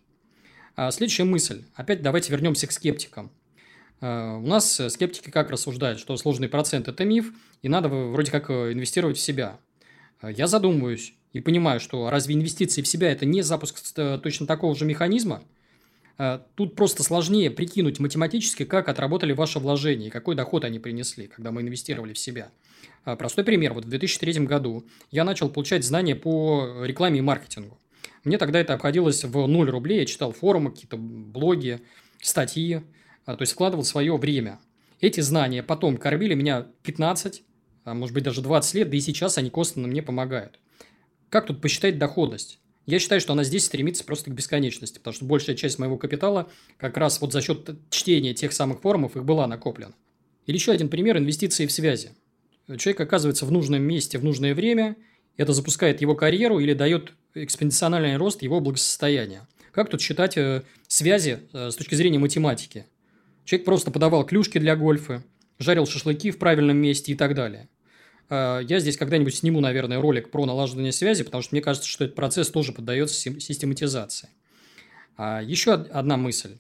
А 0.75 0.91
следующая 0.91 1.23
мысль. 1.23 1.63
Опять 1.75 2.01
давайте 2.01 2.31
вернемся 2.31 2.67
к 2.67 2.71
скептикам. 2.71 3.31
У 4.01 4.05
нас 4.05 4.81
скептики 4.89 5.29
как 5.29 5.49
рассуждают, 5.49 5.97
что 5.97 6.17
сложный 6.17 6.49
процент– 6.49 6.88
это 6.89 7.05
миф, 7.05 7.31
и 7.62 7.69
надо 7.69 7.88
вроде 7.88 8.31
как 8.31 8.49
инвестировать 8.49 9.17
в 9.17 9.21
себя. 9.21 9.59
Э, 10.23 10.31
я 10.36 10.47
задумываюсь 10.47 11.13
и 11.33 11.41
понимаю, 11.41 11.79
что 11.79 12.09
разве 12.09 12.33
инвестиции 12.33 12.81
в 12.81 12.88
себя– 12.88 13.12
это 13.12 13.25
не 13.25 13.43
запуск 13.43 13.77
точно 13.93 14.47
такого 14.47 14.75
же 14.75 14.86
механизма? 14.86 15.43
Тут 16.53 16.75
просто 16.75 17.01
сложнее 17.01 17.49
прикинуть 17.49 17.99
математически, 17.99 18.65
как 18.65 18.88
отработали 18.88 19.33
ваши 19.33 19.57
вложения 19.57 20.07
и 20.07 20.12
какой 20.12 20.36
доход 20.36 20.63
они 20.63 20.77
принесли, 20.77 21.25
когда 21.25 21.51
мы 21.51 21.62
инвестировали 21.62 22.13
в 22.13 22.19
себя. 22.19 22.51
Простой 23.03 23.43
пример. 23.43 23.73
Вот 23.73 23.86
в 23.86 23.89
2003 23.89 24.45
году 24.45 24.86
я 25.09 25.23
начал 25.23 25.49
получать 25.49 25.83
знания 25.83 26.15
по 26.15 26.83
рекламе 26.83 27.17
и 27.17 27.21
маркетингу. 27.23 27.79
Мне 28.23 28.38
тогда 28.38 28.59
это 28.59 28.75
обходилось 28.75 29.23
в 29.23 29.47
0 29.47 29.69
рублей. 29.71 30.01
Я 30.01 30.05
читал 30.05 30.33
форумы, 30.33 30.69
какие-то 30.69 30.97
блоги, 30.97 31.81
статьи. 32.21 32.81
То 33.25 33.38
есть 33.39 33.53
вкладывал 33.53 33.83
свое 33.83 34.15
время. 34.15 34.59
Эти 35.01 35.19
знания 35.19 35.63
потом 35.63 35.97
кормили 35.97 36.36
меня 36.36 36.67
15, 36.83 37.43
а 37.84 37.93
может 37.93 38.13
быть 38.13 38.24
даже 38.24 38.41
20 38.41 38.74
лет, 38.76 38.89
да 38.89 38.98
и 38.98 39.02
сейчас 39.02 39.38
они 39.38 39.50
косвенно 39.50 39.88
мне 39.88 40.02
помогают. 40.02 40.60
Как 41.30 41.46
тут 41.48 41.62
посчитать 41.62 41.98
доходность? 41.98 42.60
Я 42.86 43.00
считаю, 43.00 43.22
что 43.22 43.34
она 43.34 43.43
здесь 43.43 43.65
стремится 43.65 44.04
просто 44.04 44.30
к 44.30 44.34
бесконечности, 44.34 44.98
потому 44.98 45.13
что 45.13 45.26
большая 45.26 45.56
часть 45.56 45.80
моего 45.80 45.98
капитала 45.98 46.50
как 46.78 46.98
раз 46.98 47.22
вот 47.22 47.32
за 47.32 47.41
счет 47.41 47.69
чтения 47.89 48.34
тех 48.34 48.52
самых 48.52 48.82
форумов 48.82 49.15
их 49.15 49.24
была 49.24 49.48
накоплена. 49.48 49.93
Или 50.46 50.58
еще 50.58 50.74
один 50.74 50.89
пример– 50.89 51.17
инвестиции 51.19 51.65
в 51.65 51.72
связи. 51.72 52.10
Человек 52.78 53.00
оказывается 53.02 53.46
в 53.46 53.52
нужном 53.52 53.82
месте 53.82 54.17
в 54.17 54.24
нужное 54.24 54.54
время, 54.54 54.98
это 55.38 55.54
запускает 55.54 56.02
его 56.02 56.15
карьеру 56.15 56.60
или 56.60 56.74
дает 56.74 57.13
экспоненциальный 57.34 58.17
рост 58.17 58.41
его 58.41 58.60
благосостояния. 58.60 59.48
Как 59.72 59.89
тут 59.89 60.02
считать 60.02 60.38
э, 60.38 60.63
связи 60.88 61.39
э, 61.52 61.72
с 61.72 61.76
точки 61.76 61.96
зрения 61.96 62.19
математики? 62.19 62.86
Человек 63.43 63.65
просто 63.65 63.91
подавал 63.91 64.26
клюшки 64.26 64.60
для 64.60 64.76
гольфа, 64.76 65.24
жарил 65.63 65.86
шашлыки 65.86 66.32
в 66.32 66.38
правильном 66.38 66.78
месте 66.78 67.12
и 67.12 67.15
так 67.15 67.34
далее. 67.34 67.69
А, 68.30 68.60
я 68.60 68.80
здесь 68.80 68.97
когда-нибудь 68.97 69.36
сниму, 69.36 69.60
наверное, 69.60 69.99
ролик 69.99 70.30
про 70.30 70.45
налаживание 70.45 70.91
связи, 70.91 71.23
потому 71.23 71.41
что 71.41 71.56
мне 71.56 71.62
кажется, 71.62 71.88
что 71.88 72.04
этот 72.04 72.15
процесс 72.15 72.49
тоже 72.49 72.71
поддается 72.71 73.15
систематизации. 73.15 74.30
А, 75.17 75.41
еще 75.41 75.73
одна 75.73 76.17
мысль. 76.17 76.58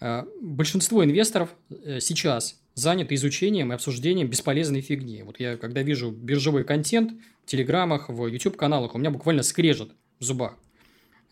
А, 0.00 0.26
большинство 0.40 1.04
инвесторов 1.04 1.50
э, 1.70 2.00
сейчас 2.00 2.60
заняты 2.74 3.14
изучением 3.16 3.72
и 3.72 3.74
обсуждением 3.74 4.28
бесполезной 4.28 4.80
фигни. 4.80 5.22
Вот 5.22 5.40
я, 5.40 5.56
когда 5.56 5.82
вижу 5.82 6.10
биржевой 6.10 6.64
контент 6.64 7.12
в 7.44 7.46
телеграммах, 7.46 8.08
в 8.08 8.26
YouTube-каналах, 8.26 8.94
у 8.94 8.98
меня 8.98 9.10
буквально 9.10 9.42
скрежет 9.42 9.92
в 10.18 10.24
зубах. 10.24 10.56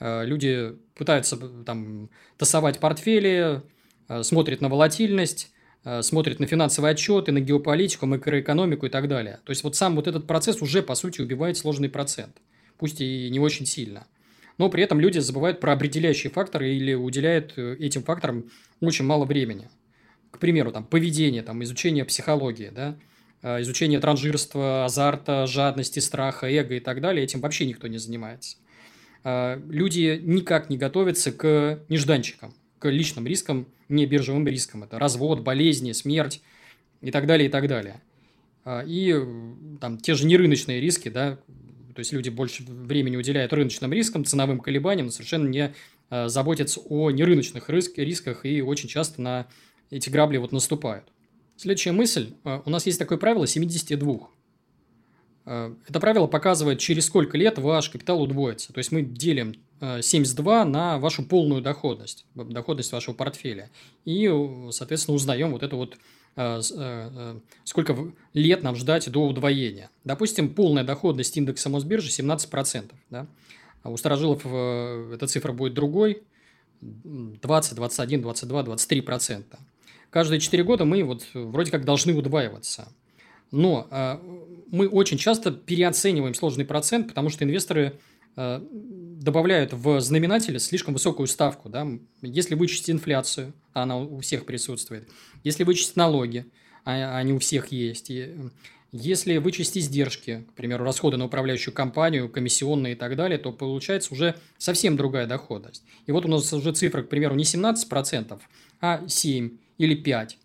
Люди 0.01 0.77
пытаются 0.95 1.37
там 1.37 2.09
тасовать 2.39 2.79
портфели, 2.79 3.63
Э, 4.11 4.25
смотрит 4.25 4.61
на 4.61 4.69
волатильность, 4.69 5.47
э, 5.47 5.60
смотрит 6.03 6.41
на 6.41 6.47
финансовые 6.47 6.93
отчеты, 6.93 7.33
на 7.33 7.41
геополитику, 7.41 8.07
макроэкономику 8.07 8.87
и 8.87 8.91
так 8.91 9.09
далее. 9.09 9.41
То 9.45 9.51
есть, 9.51 9.65
вот 9.65 9.77
сам 9.77 9.97
вот 9.97 10.07
этот 10.07 10.27
процесс 10.27 10.61
уже, 10.61 10.83
по 10.83 10.95
сути, 10.95 11.21
убивает 11.23 11.57
сложный 11.57 11.89
процент. 11.89 12.37
Пусть 12.77 13.01
и 13.01 13.29
не 13.31 13.41
очень 13.41 13.67
сильно. 13.67 14.07
Но 14.59 14.69
при 14.69 14.83
этом 14.83 15.01
люди 15.01 15.19
забывают 15.19 15.59
про 15.59 15.73
определяющие 15.73 16.31
факторы 16.31 16.75
или 16.75 16.93
уделяют 16.93 17.55
э, 17.57 17.77
этим 17.81 18.03
факторам 18.03 18.51
очень 18.81 19.07
мало 19.07 19.25
времени. 19.25 19.71
К 20.31 20.39
примеру, 20.39 20.71
там, 20.71 20.85
поведение, 20.85 21.43
там, 21.43 21.63
изучение 21.65 22.05
психологии, 22.05 22.71
да, 22.71 22.97
изучение 23.63 24.01
транжирства, 24.01 24.85
азарта, 24.85 25.47
жадности, 25.47 25.99
страха, 25.99 26.47
эго 26.47 26.75
и 26.75 26.81
так 26.81 27.01
далее. 27.01 27.25
Этим 27.25 27.41
вообще 27.41 27.65
никто 27.65 27.89
не 27.89 27.97
занимается. 27.97 28.59
Люди 29.25 30.21
никак 30.23 30.69
не 30.69 30.77
готовятся 30.77 31.33
к 31.33 31.81
нежданчикам 31.89 32.55
к 32.81 32.91
личным 32.91 33.27
рискам, 33.27 33.67
не 33.89 34.07
биржевым 34.07 34.47
рискам. 34.49 34.83
Это 34.83 34.99
развод, 34.99 35.41
болезни, 35.41 35.93
смерть 35.93 36.41
и 37.01 37.13
так 37.13 37.27
далее, 37.27 37.49
и 37.49 37.51
так 37.51 37.69
далее. 37.69 38.01
А, 38.65 38.83
и 38.85 39.15
там 39.81 39.99
те 39.99 40.15
же 40.15 40.27
нерыночные 40.27 40.81
риски, 40.81 41.09
да, 41.09 41.39
то 41.95 41.99
есть 41.99 42.13
люди 42.13 42.31
больше 42.31 42.65
времени 42.65 43.17
уделяют 43.17 43.53
рыночным 43.53 43.93
рискам, 43.93 44.25
ценовым 44.25 44.61
колебаниям, 44.61 45.07
но 45.07 45.13
совершенно 45.13 45.49
не 45.49 45.75
а, 46.09 46.29
заботятся 46.29 46.81
о 46.81 47.11
нерыночных 47.11 47.69
риск, 47.71 47.99
рисках 47.99 48.45
и 48.45 48.63
очень 48.63 48.89
часто 48.89 49.21
на 49.23 49.47
эти 49.91 50.09
грабли 50.09 50.39
вот 50.39 50.53
наступают. 50.53 51.05
Следующая 51.57 51.93
мысль. 51.93 52.33
А, 52.45 52.63
у 52.65 52.71
нас 52.71 52.87
есть 52.87 52.99
такое 52.99 53.19
правило 53.19 53.47
72. 53.47 54.29
Это 55.51 55.99
правило 55.99 56.29
показывает, 56.29 56.79
через 56.79 57.07
сколько 57.07 57.37
лет 57.37 57.59
ваш 57.59 57.91
капитал 57.91 58.23
удвоится. 58.23 58.73
То 58.73 58.79
есть 58.79 58.93
мы 58.93 59.03
делим 59.03 59.57
72 59.81 60.65
на 60.65 60.99
вашу 60.99 61.25
полную 61.25 61.61
доходность, 61.61 62.25
доходность 62.35 62.93
вашего 62.93 63.15
портфеля. 63.15 63.69
И, 64.05 64.33
соответственно, 64.71 65.17
узнаем 65.17 65.51
вот 65.51 65.65
это 65.65 65.75
вот 65.75 65.97
э, 66.37 66.61
э, 66.61 66.61
э, 66.77 67.41
сколько 67.65 67.97
лет 68.33 68.63
нам 68.63 68.77
ждать 68.77 69.11
до 69.11 69.27
удвоения. 69.27 69.91
Допустим, 70.05 70.55
полная 70.55 70.85
доходность 70.85 71.37
индекса 71.37 71.69
Мосбиржи 71.69 72.11
17%. 72.11 72.93
Да? 73.11 73.27
А 73.83 73.91
у 73.91 73.97
старожилов 73.97 74.43
э, 74.45 75.15
эта 75.15 75.27
цифра 75.27 75.53
будет 75.53 75.75
другой. 75.75 76.23
20, 76.81 77.75
21, 77.75 78.23
22, 78.23 78.63
23 78.63 79.01
процента. 79.01 79.59
Каждые 80.11 80.41
4 80.41 80.63
года 80.65 80.85
мы 80.85 81.03
вот 81.05 81.25
вроде 81.35 81.71
как 81.71 81.85
должны 81.85 82.15
удваиваться. 82.15 82.89
Но 83.51 83.89
э, 83.91 84.19
мы 84.71 84.89
очень 84.89 85.19
часто 85.19 85.51
переоцениваем 85.51 86.35
сложный 86.35 86.65
процент, 86.65 87.09
потому 87.09 87.31
что 87.31 87.45
инвесторы 87.45 87.99
э, 88.37 88.61
добавляют 88.71 89.73
в 89.73 90.01
знаменателе 90.01 90.59
слишком 90.59 90.95
высокую 90.95 91.27
ставку. 91.27 91.69
Да? 91.69 91.87
Если 92.23 92.55
вычесть 92.55 92.91
инфляцию, 92.91 93.53
она 93.73 93.99
у 93.99 94.21
всех 94.21 94.47
присутствует, 94.47 95.09
если 95.45 95.65
вычесть 95.65 95.97
налоги, 95.97 96.47
а 96.85 97.19
они 97.19 97.33
у 97.33 97.39
всех 97.39 97.69
есть, 97.73 98.11
и 98.11 98.35
если 98.93 99.37
вычесть 99.37 99.79
издержки, 99.79 100.45
к 100.51 100.55
примеру, 100.55 100.85
расходы 100.85 101.17
на 101.17 101.27
управляющую 101.27 101.73
компанию, 101.73 102.29
комиссионные 102.29 102.95
и 102.95 102.97
так 102.97 103.15
далее, 103.15 103.39
то 103.39 103.53
получается 103.53 104.13
уже 104.13 104.35
совсем 104.59 104.97
другая 104.97 105.27
доходность. 105.27 105.85
И 106.07 106.13
вот 106.13 106.25
у 106.25 106.29
нас 106.29 106.53
уже 106.53 106.73
цифра, 106.73 107.03
к 107.03 107.09
примеру, 107.09 107.37
не 107.37 107.45
17%, 107.45 108.41
а 108.81 109.07
7 109.07 109.59
или 109.79 109.95
5. 109.95 110.39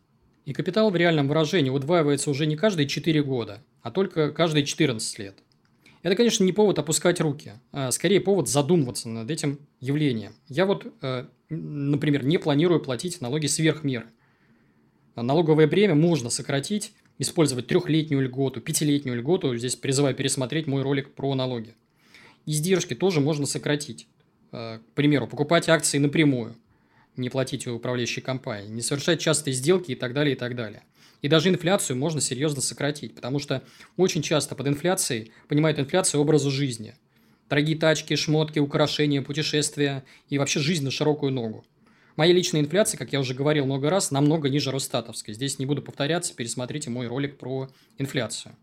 И 0.46 0.54
капитал 0.54 0.92
в 0.92 0.96
реальном 0.96 1.28
выражении 1.28 1.72
удваивается 1.72 2.30
уже 2.30 2.46
не 2.46 2.56
каждые 2.56 2.88
4 2.88 3.24
года, 3.24 3.64
а 3.82 3.92
только 3.92 4.32
каждые 4.32 4.64
14 4.64 5.20
лет. 5.20 5.36
Это, 6.04 6.16
конечно, 6.16 6.44
не 6.44 6.52
повод 6.52 6.78
опускать 6.78 7.20
руки, 7.20 7.54
а 7.72 7.92
скорее 7.92 8.22
повод 8.22 8.48
задумываться 8.48 9.10
над 9.10 9.30
этим 9.32 9.60
явлением. 9.80 10.34
Я 10.48 10.68
вот, 10.68 10.86
э, 11.02 11.26
например, 11.50 12.24
не 12.24 12.38
планирую 12.38 12.80
платить 12.80 13.22
налоги 13.22 13.48
сверх 13.48 13.84
меры. 13.84 14.06
Налоговое 15.16 15.66
бремя 15.66 15.96
можно 15.96 16.30
сократить 16.30 16.94
использовать 17.18 17.68
трехлетнюю 17.68 18.22
льготу, 18.22 18.62
пятилетнюю 18.62 19.18
льготу. 19.18 19.56
Здесь 19.58 19.76
призываю 19.76 20.14
пересмотреть 20.16 20.68
мой 20.68 20.84
ролик 20.84 21.16
про 21.16 21.34
налоги. 21.34 21.74
Издержки 22.46 22.94
тоже 22.94 23.22
можно 23.22 23.48
сократить. 23.48 24.08
Э, 24.52 24.78
к 24.78 24.94
примеру, 24.94 25.28
покупать 25.28 25.70
акции 25.70 25.98
напрямую, 25.98 26.56
не 27.18 27.30
платить 27.30 27.68
управляющей 27.68 28.22
компании, 28.22 28.70
не 28.70 28.82
совершать 28.82 29.20
частые 29.20 29.54
сделки 29.54 29.92
и 29.92 29.96
так 29.96 30.14
далее, 30.14 30.36
и 30.36 30.38
так 30.38 30.56
далее. 30.56 30.84
И 31.22 31.28
даже 31.28 31.50
инфляцию 31.50 31.98
можно 31.98 32.22
серьезно 32.22 32.62
сократить, 32.62 33.16
потому 33.16 33.40
что 33.40 33.64
очень 33.98 34.22
часто 34.22 34.56
под 34.56 34.68
инфляцией 34.68 35.32
понимают 35.48 35.80
инфляцию 35.80 36.22
образу 36.22 36.52
жизни. 36.52 36.96
Дорогие 37.50 37.78
тачки, 37.78 38.16
шмотки, 38.16 38.60
украшения, 38.60 39.22
путешествия 39.22 40.04
и 40.30 40.38
вообще 40.38 40.60
жизнь 40.60 40.84
на 40.84 40.92
широкую 40.92 41.32
ногу. 41.32 41.66
Моя 42.16 42.34
личная 42.34 42.62
инфляция, 42.62 42.98
как 42.98 43.12
я 43.12 43.20
уже 43.20 43.34
говорил 43.34 43.66
много 43.66 43.90
раз, 43.90 44.10
намного 44.10 44.50
ниже 44.50 44.72
Росстатовской. 44.72 45.34
Здесь 45.34 45.60
не 45.60 45.66
буду 45.66 45.82
повторяться, 45.82 46.34
пересмотрите 46.34 46.90
мой 46.90 47.08
ролик 47.08 47.38
про 47.38 47.70
инфляцию. 47.98 48.56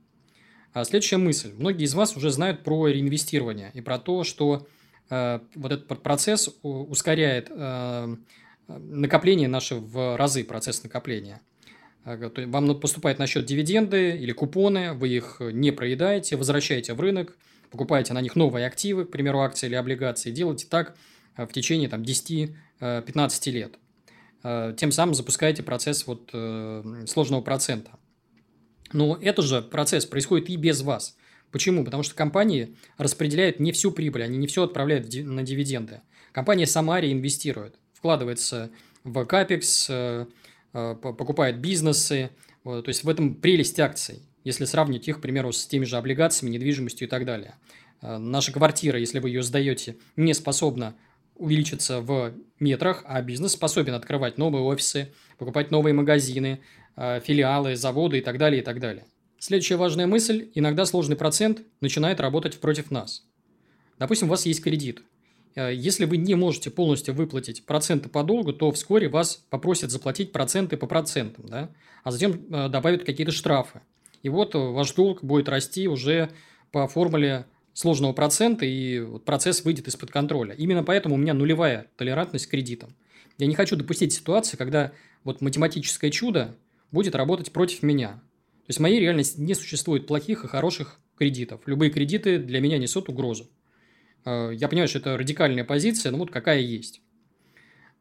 А 0.73 0.85
следующая 0.85 1.19
мысль. 1.19 1.53
Многие 1.59 1.85
из 1.85 1.95
вас 1.95 2.17
уже 2.17 2.31
знают 2.31 2.65
про 2.65 2.89
реинвестирование 2.89 3.71
и 3.75 3.83
про 3.83 3.99
то, 3.99 4.25
что 4.25 4.67
э, 5.11 5.41
вот 5.55 5.73
этот 5.73 6.03
процесс 6.03 6.49
ускоряет 6.63 7.49
э, 7.51 8.17
накопление 8.69 9.49
наше 9.49 9.77
в 9.77 10.17
разы, 10.17 10.45
процесс 10.45 10.83
накопления. 10.83 11.41
Вам 12.05 12.81
поступает 12.81 13.19
на 13.19 13.27
счет 13.27 13.45
дивиденды 13.45 14.17
или 14.17 14.33
купоны, 14.33 14.93
вы 14.93 15.09
их 15.09 15.37
не 15.41 15.71
проедаете, 15.71 16.37
возвращаете 16.37 16.95
в 16.95 17.01
рынок, 17.01 17.37
покупаете 17.71 18.13
на 18.13 18.21
них 18.21 18.35
новые 18.35 18.67
активы, 18.67 19.05
к 19.05 19.11
примеру, 19.11 19.41
акции 19.41 19.67
или 19.67 19.77
облигации, 19.77 20.31
делаете 20.31 20.67
так 20.69 20.97
э, 21.37 21.47
в 21.47 21.53
течение 21.53 21.89
там, 21.89 22.05
10 22.05 22.55
15 22.81 23.49
э, 23.49 23.51
лет. 23.51 23.79
Э, 24.43 24.75
тем 24.77 24.91
самым 24.91 25.15
запускаете 25.15 25.63
процесс 25.63 26.07
вот 26.07 26.31
э, 26.33 27.05
сложного 27.07 27.41
процента. 27.41 27.93
Но 28.93 29.17
этот 29.21 29.45
же 29.45 29.63
процесс 29.63 30.05
происходит 30.05 30.51
и 30.51 30.57
без 30.57 30.83
вас. 30.83 31.17
Почему? 31.51 31.85
Потому 31.85 32.03
что 32.03 32.15
компании 32.15 32.77
распределяют 32.99 33.61
не 33.61 33.73
всю 33.73 33.93
прибыль, 33.93 34.25
они 34.25 34.39
не 34.39 34.47
все 34.47 34.65
отправляют 34.65 35.13
на 35.15 35.43
дивиденды. 35.43 36.01
Компания 36.33 36.67
сама 36.67 37.01
реинвестирует, 37.01 37.77
вкладывается 38.03 38.73
в 39.05 39.25
капекс, 39.27 39.89
покупает 40.73 41.61
бизнесы. 41.61 42.31
То 42.65 42.83
есть 42.85 43.05
в 43.05 43.09
этом 43.09 43.37
прелесть 43.37 43.79
акций, 43.79 44.23
если 44.43 44.65
сравнить 44.65 45.07
их, 45.07 45.19
к 45.19 45.21
примеру, 45.21 45.53
с 45.53 45.69
теми 45.69 45.85
же 45.85 45.97
облигациями, 45.97 46.53
недвижимостью 46.53 47.07
и 47.07 47.11
так 47.11 47.25
далее. 47.25 47.55
Наша 48.01 48.51
квартира, 48.51 48.99
если 48.99 49.21
вы 49.21 49.29
ее 49.29 49.45
сдаете, 49.45 49.99
не 50.17 50.35
способна 50.35 50.97
увеличиться 51.37 52.01
в 52.01 52.35
метрах, 52.59 53.05
а 53.07 53.23
бизнес 53.23 53.53
способен 53.53 53.95
открывать 53.95 54.37
новые 54.37 54.65
офисы, 54.65 55.13
покупать 55.39 55.71
новые 55.71 55.95
магазины, 55.95 56.61
э, 56.97 57.21
филиалы, 57.21 57.77
заводы 57.77 58.19
и 58.19 58.21
так 58.21 58.39
далее, 58.39 58.63
и 58.63 58.65
так 58.65 58.81
далее. 58.81 59.07
Следующая 59.39 59.77
важная 59.77 60.09
мысль– 60.09 60.51
иногда 60.55 60.85
сложный 60.87 61.17
процент 61.17 61.63
начинает 61.81 62.21
работать 62.21 62.59
против 62.59 62.91
нас. 62.91 63.25
Допустим, 63.99 64.27
у 64.27 64.31
вас 64.31 64.47
есть 64.47 64.63
кредит. 64.63 65.03
Э, 65.55 65.75
если 65.75 66.05
вы 66.05 66.17
не 66.17 66.35
можете 66.35 66.71
полностью 66.71 67.15
выплатить 67.15 67.65
проценты 67.65 68.09
по 68.09 68.23
долгу, 68.23 68.53
то 68.53 68.71
вскоре 68.73 69.09
вас 69.09 69.45
попросят 69.51 69.91
заплатить 69.91 70.33
проценты 70.33 70.77
по 70.77 70.87
процентам, 70.87 71.47
да? 71.47 71.71
а 72.05 72.11
затем 72.11 72.33
э, 72.51 72.69
добавят 72.69 73.05
какие-то 73.05 73.33
штрафы. 73.33 73.81
И 74.23 74.29
вот 74.29 74.55
ваш 74.55 74.93
долг 74.93 75.23
будет 75.25 75.49
расти 75.49 75.89
уже 75.89 76.31
по 76.71 76.87
формуле 76.87 77.47
сложного 77.75 78.13
процента, 78.13 78.65
и 78.65 79.05
процесс 79.25 79.65
выйдет 79.65 79.89
из-под 79.89 80.11
контроля. 80.11 80.55
Именно 80.55 80.85
поэтому 80.85 81.15
у 81.15 81.19
меня 81.19 81.35
нулевая 81.35 81.89
толерантность 81.97 82.47
к 82.47 82.51
кредитам. 82.51 82.95
Я 83.39 83.47
не 83.47 83.55
хочу 83.55 83.77
допустить 83.77 84.13
ситуации, 84.13 84.57
когда 84.57 84.93
вот 85.25 85.41
математическое 85.41 86.11
чудо 86.11 86.57
будет 86.91 87.15
работать 87.15 87.51
против 87.51 87.83
меня. 87.83 88.09
То 88.09 88.69
есть 88.69 88.79
в 88.79 88.83
моей 88.83 89.01
реальности 89.01 89.41
не 89.41 89.55
существует 89.55 90.07
плохих 90.07 90.45
и 90.45 90.49
хороших 90.49 91.01
кредитов. 91.19 91.63
Любые 91.67 91.91
кредиты 91.91 92.39
для 92.39 92.61
меня 92.61 92.79
несут 92.79 93.09
угрозу. 93.09 93.49
Э, 94.25 94.51
я 94.53 94.69
понимаю, 94.69 94.89
что 94.89 94.99
это 94.99 95.17
радикальная 95.17 95.65
позиция, 95.65 96.13
но 96.13 96.19
вот 96.19 96.31
какая 96.31 96.61
есть. 96.61 97.01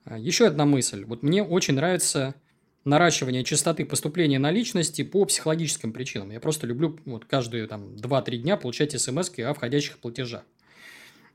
Э, 0.06 0.18
еще 0.18 0.48
одна 0.48 0.66
мысль. 0.66 1.06
Вот 1.06 1.24
мне 1.24 1.44
очень 1.44 1.76
нравится 1.76 2.36
наращивание 2.84 3.44
частоты 3.44 3.86
поступления 3.86 4.40
наличности 4.40 5.04
по 5.04 5.26
психологическим 5.26 5.94
причинам. 5.94 6.32
Я 6.32 6.40
просто 6.40 6.66
люблю 6.66 7.00
вот 7.06 7.26
каждые 7.26 7.68
там 7.68 7.96
2-3 7.96 8.38
дня 8.38 8.58
получать 8.58 9.00
смс 9.00 9.32
о 9.38 9.54
входящих 9.54 10.00
платежах. 10.00 10.44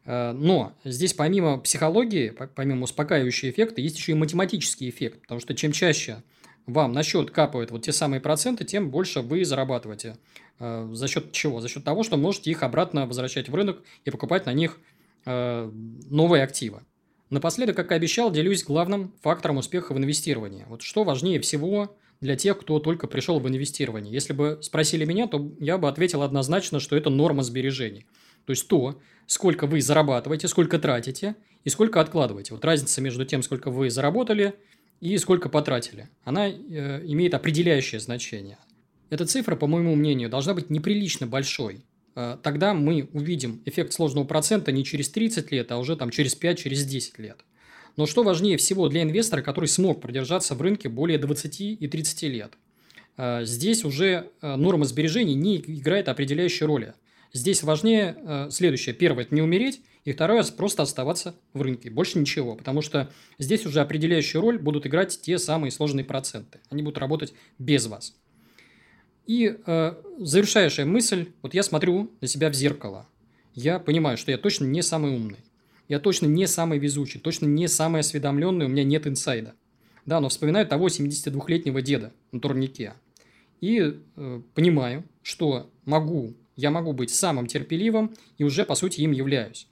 Э, 0.04 0.32
но 0.32 0.76
здесь 0.84 1.14
помимо 1.14 1.58
психологии, 1.58 2.30
помимо 2.54 2.84
успокаивающего 2.84 3.50
эффекта, 3.50 3.80
есть 3.80 3.96
еще 3.96 4.12
и 4.12 4.16
математический 4.16 4.88
эффект, 4.88 5.22
потому 5.22 5.40
что 5.40 5.54
чем 5.54 5.72
чаще 5.72 6.22
вам 6.66 6.92
на 6.92 7.02
счет 7.02 7.30
капают 7.30 7.70
вот 7.70 7.82
те 7.82 7.92
самые 7.92 8.20
проценты, 8.20 8.64
тем 8.64 8.90
больше 8.90 9.20
вы 9.20 9.44
зарабатываете. 9.44 10.16
Э, 10.58 10.88
за 10.92 11.08
счет 11.08 11.32
чего? 11.32 11.60
За 11.60 11.68
счет 11.68 11.84
того, 11.84 12.02
что 12.02 12.16
можете 12.16 12.50
их 12.50 12.62
обратно 12.62 13.06
возвращать 13.06 13.48
в 13.48 13.54
рынок 13.54 13.82
и 14.04 14.10
покупать 14.10 14.46
на 14.46 14.52
них 14.52 14.78
э, 15.24 15.70
новые 16.10 16.42
активы. 16.42 16.82
Напоследок, 17.30 17.76
как 17.76 17.90
и 17.90 17.94
обещал, 17.94 18.30
делюсь 18.30 18.64
главным 18.64 19.12
фактором 19.20 19.56
успеха 19.56 19.92
в 19.92 19.98
инвестировании. 19.98 20.64
Вот 20.68 20.82
что 20.82 21.02
важнее 21.02 21.40
всего 21.40 21.96
для 22.20 22.36
тех, 22.36 22.58
кто 22.58 22.78
только 22.78 23.08
пришел 23.08 23.40
в 23.40 23.48
инвестирование. 23.48 24.12
Если 24.12 24.32
бы 24.32 24.58
спросили 24.62 25.04
меня, 25.04 25.26
то 25.26 25.52
я 25.58 25.76
бы 25.76 25.88
ответил 25.88 26.22
однозначно, 26.22 26.80
что 26.80 26.96
это 26.96 27.10
норма 27.10 27.42
сбережений. 27.42 28.06
То 28.44 28.52
есть 28.52 28.68
то, 28.68 29.00
сколько 29.26 29.66
вы 29.66 29.80
зарабатываете, 29.80 30.48
сколько 30.48 30.78
тратите 30.78 31.34
и 31.64 31.68
сколько 31.68 32.00
откладываете. 32.00 32.54
Вот 32.54 32.64
разница 32.64 33.00
между 33.00 33.24
тем, 33.24 33.42
сколько 33.42 33.70
вы 33.70 33.90
заработали 33.90 34.54
и 35.00 35.16
сколько 35.18 35.48
потратили. 35.48 36.08
Она 36.24 36.48
э, 36.48 36.54
имеет 37.04 37.34
определяющее 37.34 38.00
значение. 38.00 38.58
Эта 39.10 39.24
цифра, 39.26 39.56
по 39.56 39.66
моему 39.66 39.94
мнению, 39.94 40.28
должна 40.28 40.54
быть 40.54 40.70
неприлично 40.70 41.26
большой. 41.26 41.84
Э, 42.14 42.36
тогда 42.42 42.74
мы 42.74 43.08
увидим 43.12 43.62
эффект 43.64 43.92
сложного 43.92 44.24
процента 44.24 44.72
не 44.72 44.84
через 44.84 45.10
30 45.10 45.52
лет, 45.52 45.70
а 45.70 45.78
уже 45.78 45.96
там 45.96 46.10
через 46.10 46.34
5, 46.34 46.58
через 46.58 46.84
10 46.84 47.18
лет. 47.18 47.44
Но 47.96 48.06
что 48.06 48.22
важнее 48.22 48.56
всего 48.56 48.88
для 48.88 49.02
инвестора, 49.02 49.42
который 49.42 49.66
смог 49.66 50.00
продержаться 50.00 50.54
в 50.54 50.60
рынке 50.60 50.88
более 50.88 51.18
20 51.18 51.60
и 51.60 51.88
30 51.88 52.22
лет? 52.24 52.54
Э, 53.16 53.44
здесь 53.44 53.84
уже 53.84 54.30
э, 54.40 54.56
норма 54.56 54.86
сбережений 54.86 55.34
не 55.34 55.58
играет 55.58 56.08
определяющей 56.08 56.64
роли. 56.64 56.94
Здесь 57.32 57.62
важнее 57.62 58.48
следующее. 58.50 58.94
Первое– 58.94 59.24
это 59.26 59.34
не 59.34 59.42
умереть, 59.42 59.82
и 60.06 60.12
второе– 60.12 60.44
просто 60.56 60.84
оставаться 60.84 61.34
в 61.52 61.60
рынке. 61.60 61.90
Больше 61.90 62.20
ничего, 62.20 62.54
потому 62.54 62.80
что 62.80 63.10
здесь 63.40 63.66
уже 63.66 63.80
определяющую 63.80 64.40
роль 64.40 64.56
будут 64.56 64.86
играть 64.86 65.20
те 65.20 65.36
самые 65.36 65.72
сложные 65.72 66.04
проценты. 66.04 66.60
Они 66.70 66.82
будут 66.82 66.98
работать 66.98 67.34
без 67.58 67.88
вас. 67.88 68.14
И 69.26 69.58
э, 69.66 69.94
завершающая 70.18 70.84
мысль, 70.84 71.32
вот 71.42 71.54
я 71.54 71.64
смотрю 71.64 72.12
на 72.20 72.28
себя 72.28 72.50
в 72.50 72.54
зеркало, 72.54 73.08
я 73.56 73.80
понимаю, 73.80 74.16
что 74.16 74.30
я 74.30 74.38
точно 74.38 74.66
не 74.66 74.80
самый 74.80 75.10
умный, 75.12 75.40
я 75.88 75.98
точно 75.98 76.26
не 76.26 76.46
самый 76.46 76.78
везучий, 76.78 77.18
точно 77.18 77.46
не 77.46 77.66
самый 77.66 78.02
осведомленный, 78.02 78.66
у 78.66 78.68
меня 78.68 78.84
нет 78.84 79.08
инсайда. 79.08 79.54
Да, 80.04 80.20
но 80.20 80.28
вспоминаю 80.28 80.68
того 80.68 80.86
72-летнего 80.86 81.82
деда 81.82 82.12
на 82.30 82.38
турнике. 82.38 82.94
И 83.60 83.80
э, 84.14 84.40
понимаю, 84.54 85.02
что 85.22 85.68
могу, 85.84 86.34
я 86.54 86.70
могу 86.70 86.92
быть 86.92 87.10
самым 87.10 87.48
терпеливым 87.48 88.14
и 88.38 88.44
уже, 88.44 88.64
по 88.64 88.76
сути, 88.76 89.00
им 89.00 89.10
являюсь. 89.10 89.66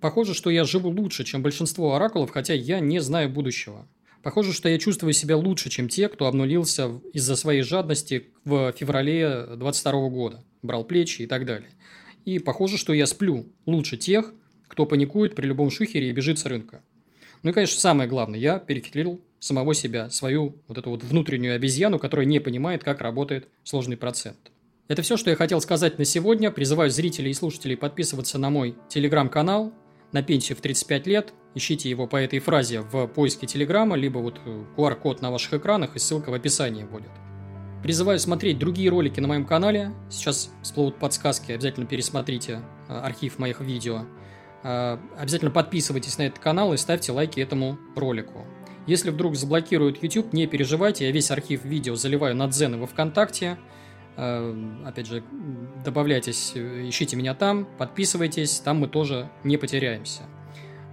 Похоже, 0.00 0.34
что 0.34 0.48
я 0.50 0.64
живу 0.64 0.90
лучше, 0.90 1.24
чем 1.24 1.42
большинство 1.42 1.94
оракулов, 1.94 2.30
хотя 2.30 2.54
я 2.54 2.80
не 2.80 3.00
знаю 3.00 3.28
будущего. 3.28 3.86
Похоже, 4.22 4.52
что 4.52 4.68
я 4.68 4.78
чувствую 4.78 5.12
себя 5.12 5.36
лучше, 5.36 5.70
чем 5.70 5.88
те, 5.88 6.08
кто 6.08 6.26
обнулился 6.26 7.00
из-за 7.12 7.36
своей 7.36 7.62
жадности 7.62 8.28
в 8.44 8.72
феврале 8.72 9.46
22 9.56 10.08
года, 10.08 10.44
брал 10.62 10.84
плечи 10.84 11.22
и 11.22 11.26
так 11.26 11.46
далее. 11.46 11.70
И 12.24 12.38
похоже, 12.38 12.76
что 12.76 12.92
я 12.92 13.06
сплю 13.06 13.46
лучше 13.66 13.96
тех, 13.96 14.32
кто 14.68 14.86
паникует 14.86 15.34
при 15.34 15.46
любом 15.46 15.70
шухере 15.70 16.10
и 16.10 16.12
бежит 16.12 16.38
с 16.38 16.44
рынка. 16.44 16.82
Ну 17.42 17.50
и, 17.50 17.52
конечно, 17.52 17.80
самое 17.80 18.08
главное, 18.08 18.38
я 18.38 18.58
перехитрил 18.58 19.20
самого 19.38 19.74
себя, 19.74 20.10
свою 20.10 20.56
вот 20.68 20.76
эту 20.76 20.90
вот 20.90 21.02
внутреннюю 21.02 21.56
обезьяну, 21.56 21.98
которая 21.98 22.26
не 22.26 22.40
понимает, 22.40 22.84
как 22.84 23.00
работает 23.00 23.48
сложный 23.64 23.96
процент. 23.96 24.50
Это 24.88 25.02
все, 25.02 25.16
что 25.16 25.30
я 25.30 25.36
хотел 25.36 25.60
сказать 25.60 25.98
на 25.98 26.04
сегодня. 26.04 26.50
Призываю 26.50 26.90
зрителей 26.90 27.30
и 27.30 27.34
слушателей 27.34 27.76
подписываться 27.76 28.38
на 28.38 28.50
мой 28.50 28.74
телеграм-канал 28.88 29.72
на 30.12 30.22
пенсию 30.22 30.56
в 30.56 30.60
35 30.60 31.06
лет. 31.06 31.32
Ищите 31.54 31.90
его 31.90 32.06
по 32.06 32.16
этой 32.16 32.38
фразе 32.38 32.80
в 32.80 33.06
поиске 33.08 33.46
телеграма, 33.46 33.96
либо 33.96 34.18
вот 34.18 34.40
QR-код 34.76 35.20
на 35.22 35.30
ваших 35.30 35.54
экранах 35.54 35.96
и 35.96 35.98
ссылка 35.98 36.30
в 36.30 36.34
описании 36.34 36.84
будет. 36.84 37.10
Призываю 37.82 38.18
смотреть 38.18 38.58
другие 38.58 38.90
ролики 38.90 39.20
на 39.20 39.28
моем 39.28 39.46
канале. 39.46 39.92
Сейчас 40.10 40.50
всплывут 40.62 40.98
подсказки, 40.98 41.52
обязательно 41.52 41.86
пересмотрите 41.86 42.60
э, 42.88 42.92
архив 42.92 43.38
моих 43.38 43.60
видео. 43.60 44.04
Э, 44.62 44.98
обязательно 45.18 45.50
подписывайтесь 45.50 46.18
на 46.18 46.22
этот 46.24 46.40
канал 46.40 46.74
и 46.74 46.76
ставьте 46.76 47.12
лайки 47.12 47.40
этому 47.40 47.78
ролику. 47.96 48.44
Если 48.86 49.10
вдруг 49.10 49.34
заблокируют 49.34 50.02
YouTube, 50.02 50.32
не 50.32 50.46
переживайте, 50.46 51.06
я 51.06 51.12
весь 51.12 51.30
архив 51.30 51.64
видео 51.64 51.94
заливаю 51.94 52.36
на 52.36 52.48
Дзен 52.48 52.74
и 52.74 52.78
во 52.78 52.86
Вконтакте. 52.86 53.58
Э, 54.22 54.54
опять 54.84 55.06
же, 55.06 55.22
добавляйтесь, 55.82 56.52
ищите 56.54 57.16
меня 57.16 57.34
там, 57.34 57.66
подписывайтесь, 57.78 58.60
там 58.60 58.76
мы 58.76 58.86
тоже 58.86 59.30
не 59.44 59.56
потеряемся. 59.56 60.24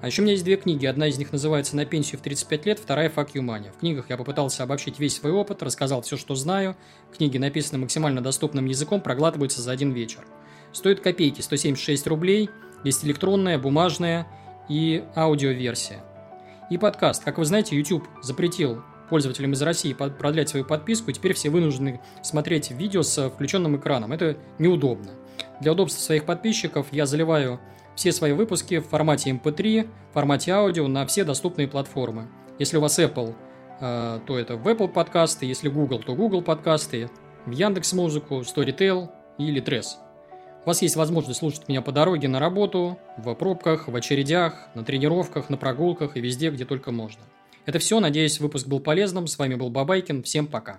А 0.01 0.07
еще 0.07 0.21
у 0.21 0.23
меня 0.23 0.33
есть 0.33 0.45
две 0.45 0.55
книги. 0.55 0.85
Одна 0.85 1.07
из 1.07 1.17
них 1.17 1.33
называется 1.33 1.75
«На 1.75 1.83
пенсию 1.83 2.19
в 2.19 2.23
35 2.23 2.65
лет», 2.65 2.79
вторая 2.79 3.09
«Fuck 3.09 3.33
you 3.33 3.41
money». 3.41 3.73
В 3.73 3.79
книгах 3.79 4.09
я 4.09 4.15
попытался 4.15 4.63
обобщить 4.63 4.97
весь 4.99 5.17
свой 5.17 5.33
опыт, 5.33 5.61
рассказал 5.61 6.03
все, 6.03 6.15
что 6.15 6.35
знаю. 6.35 6.77
Книги 7.17 7.37
написаны 7.37 7.79
максимально 7.79 8.21
доступным 8.21 8.65
языком, 8.65 9.01
проглатываются 9.01 9.61
за 9.61 9.71
один 9.71 9.91
вечер. 9.91 10.25
Стоит 10.71 11.01
копейки, 11.01 11.41
176 11.41 12.07
рублей. 12.07 12.49
Есть 12.85 13.03
электронная, 13.03 13.59
бумажная 13.59 14.27
и 14.69 15.03
аудиоверсия. 15.15 16.01
И 16.69 16.77
подкаст. 16.77 17.25
Как 17.25 17.39
вы 17.39 17.45
знаете, 17.45 17.75
YouTube 17.75 18.07
запретил 18.21 18.83
пользователям 19.09 19.53
из 19.53 19.61
России 19.61 19.93
продлять 19.93 20.49
свою 20.49 20.65
подписку, 20.65 21.11
и 21.11 21.13
теперь 21.13 21.33
все 21.33 21.49
вынуждены 21.49 22.01
смотреть 22.21 22.71
видео 22.71 23.01
с 23.01 23.29
включенным 23.29 23.77
экраном. 23.77 24.11
Это 24.11 24.37
неудобно. 24.59 25.11
Для 25.61 25.71
удобства 25.71 25.99
своих 25.99 26.25
подписчиков 26.25 26.87
я 26.91 27.05
заливаю 27.05 27.59
все 27.95 28.11
свои 28.11 28.31
выпуски 28.31 28.79
в 28.79 28.87
формате 28.87 29.31
MP3, 29.31 29.79
эм 29.79 29.91
в 30.11 30.13
формате 30.13 30.51
аудио 30.51 30.87
на 30.87 31.05
все 31.05 31.23
доступные 31.23 31.67
платформы. 31.67 32.27
Если 32.59 32.77
у 32.77 32.81
вас 32.81 32.99
Apple, 32.99 33.35
э, 33.79 34.19
то 34.25 34.37
это 34.37 34.55
в 34.55 34.67
Apple 34.67 34.87
подкасты, 34.87 35.45
если 35.45 35.67
Google, 35.67 35.99
то 35.99 36.15
Google 36.15 36.41
подкасты, 36.41 37.09
в 37.45 37.51
Яндекс 37.51 37.93
Музыку, 37.93 38.41
Storytel 38.41 39.09
или 39.37 39.61
Tress. 39.63 39.97
У 40.63 40.67
вас 40.67 40.81
есть 40.81 40.95
возможность 40.95 41.39
слушать 41.39 41.67
меня 41.69 41.81
по 41.81 41.91
дороге 41.91 42.27
на 42.27 42.39
работу, 42.39 42.99
в 43.17 43.33
пробках, 43.35 43.87
в 43.87 43.95
очередях, 43.95 44.67
на 44.75 44.83
тренировках, 44.83 45.49
на 45.49 45.57
прогулках 45.57 46.17
и 46.17 46.19
везде, 46.19 46.51
где 46.51 46.65
только 46.65 46.91
можно. 46.91 47.21
Это 47.67 47.79
все. 47.79 47.99
Надеюсь, 47.99 48.39
выпуск 48.39 48.65
был 48.65 48.79
полезным. 48.79 49.27
С 49.27 49.37
вами 49.37 49.55
был 49.55 49.69
Бабайкин. 49.69 50.23
Всем 50.23 50.47
пока. 50.47 50.75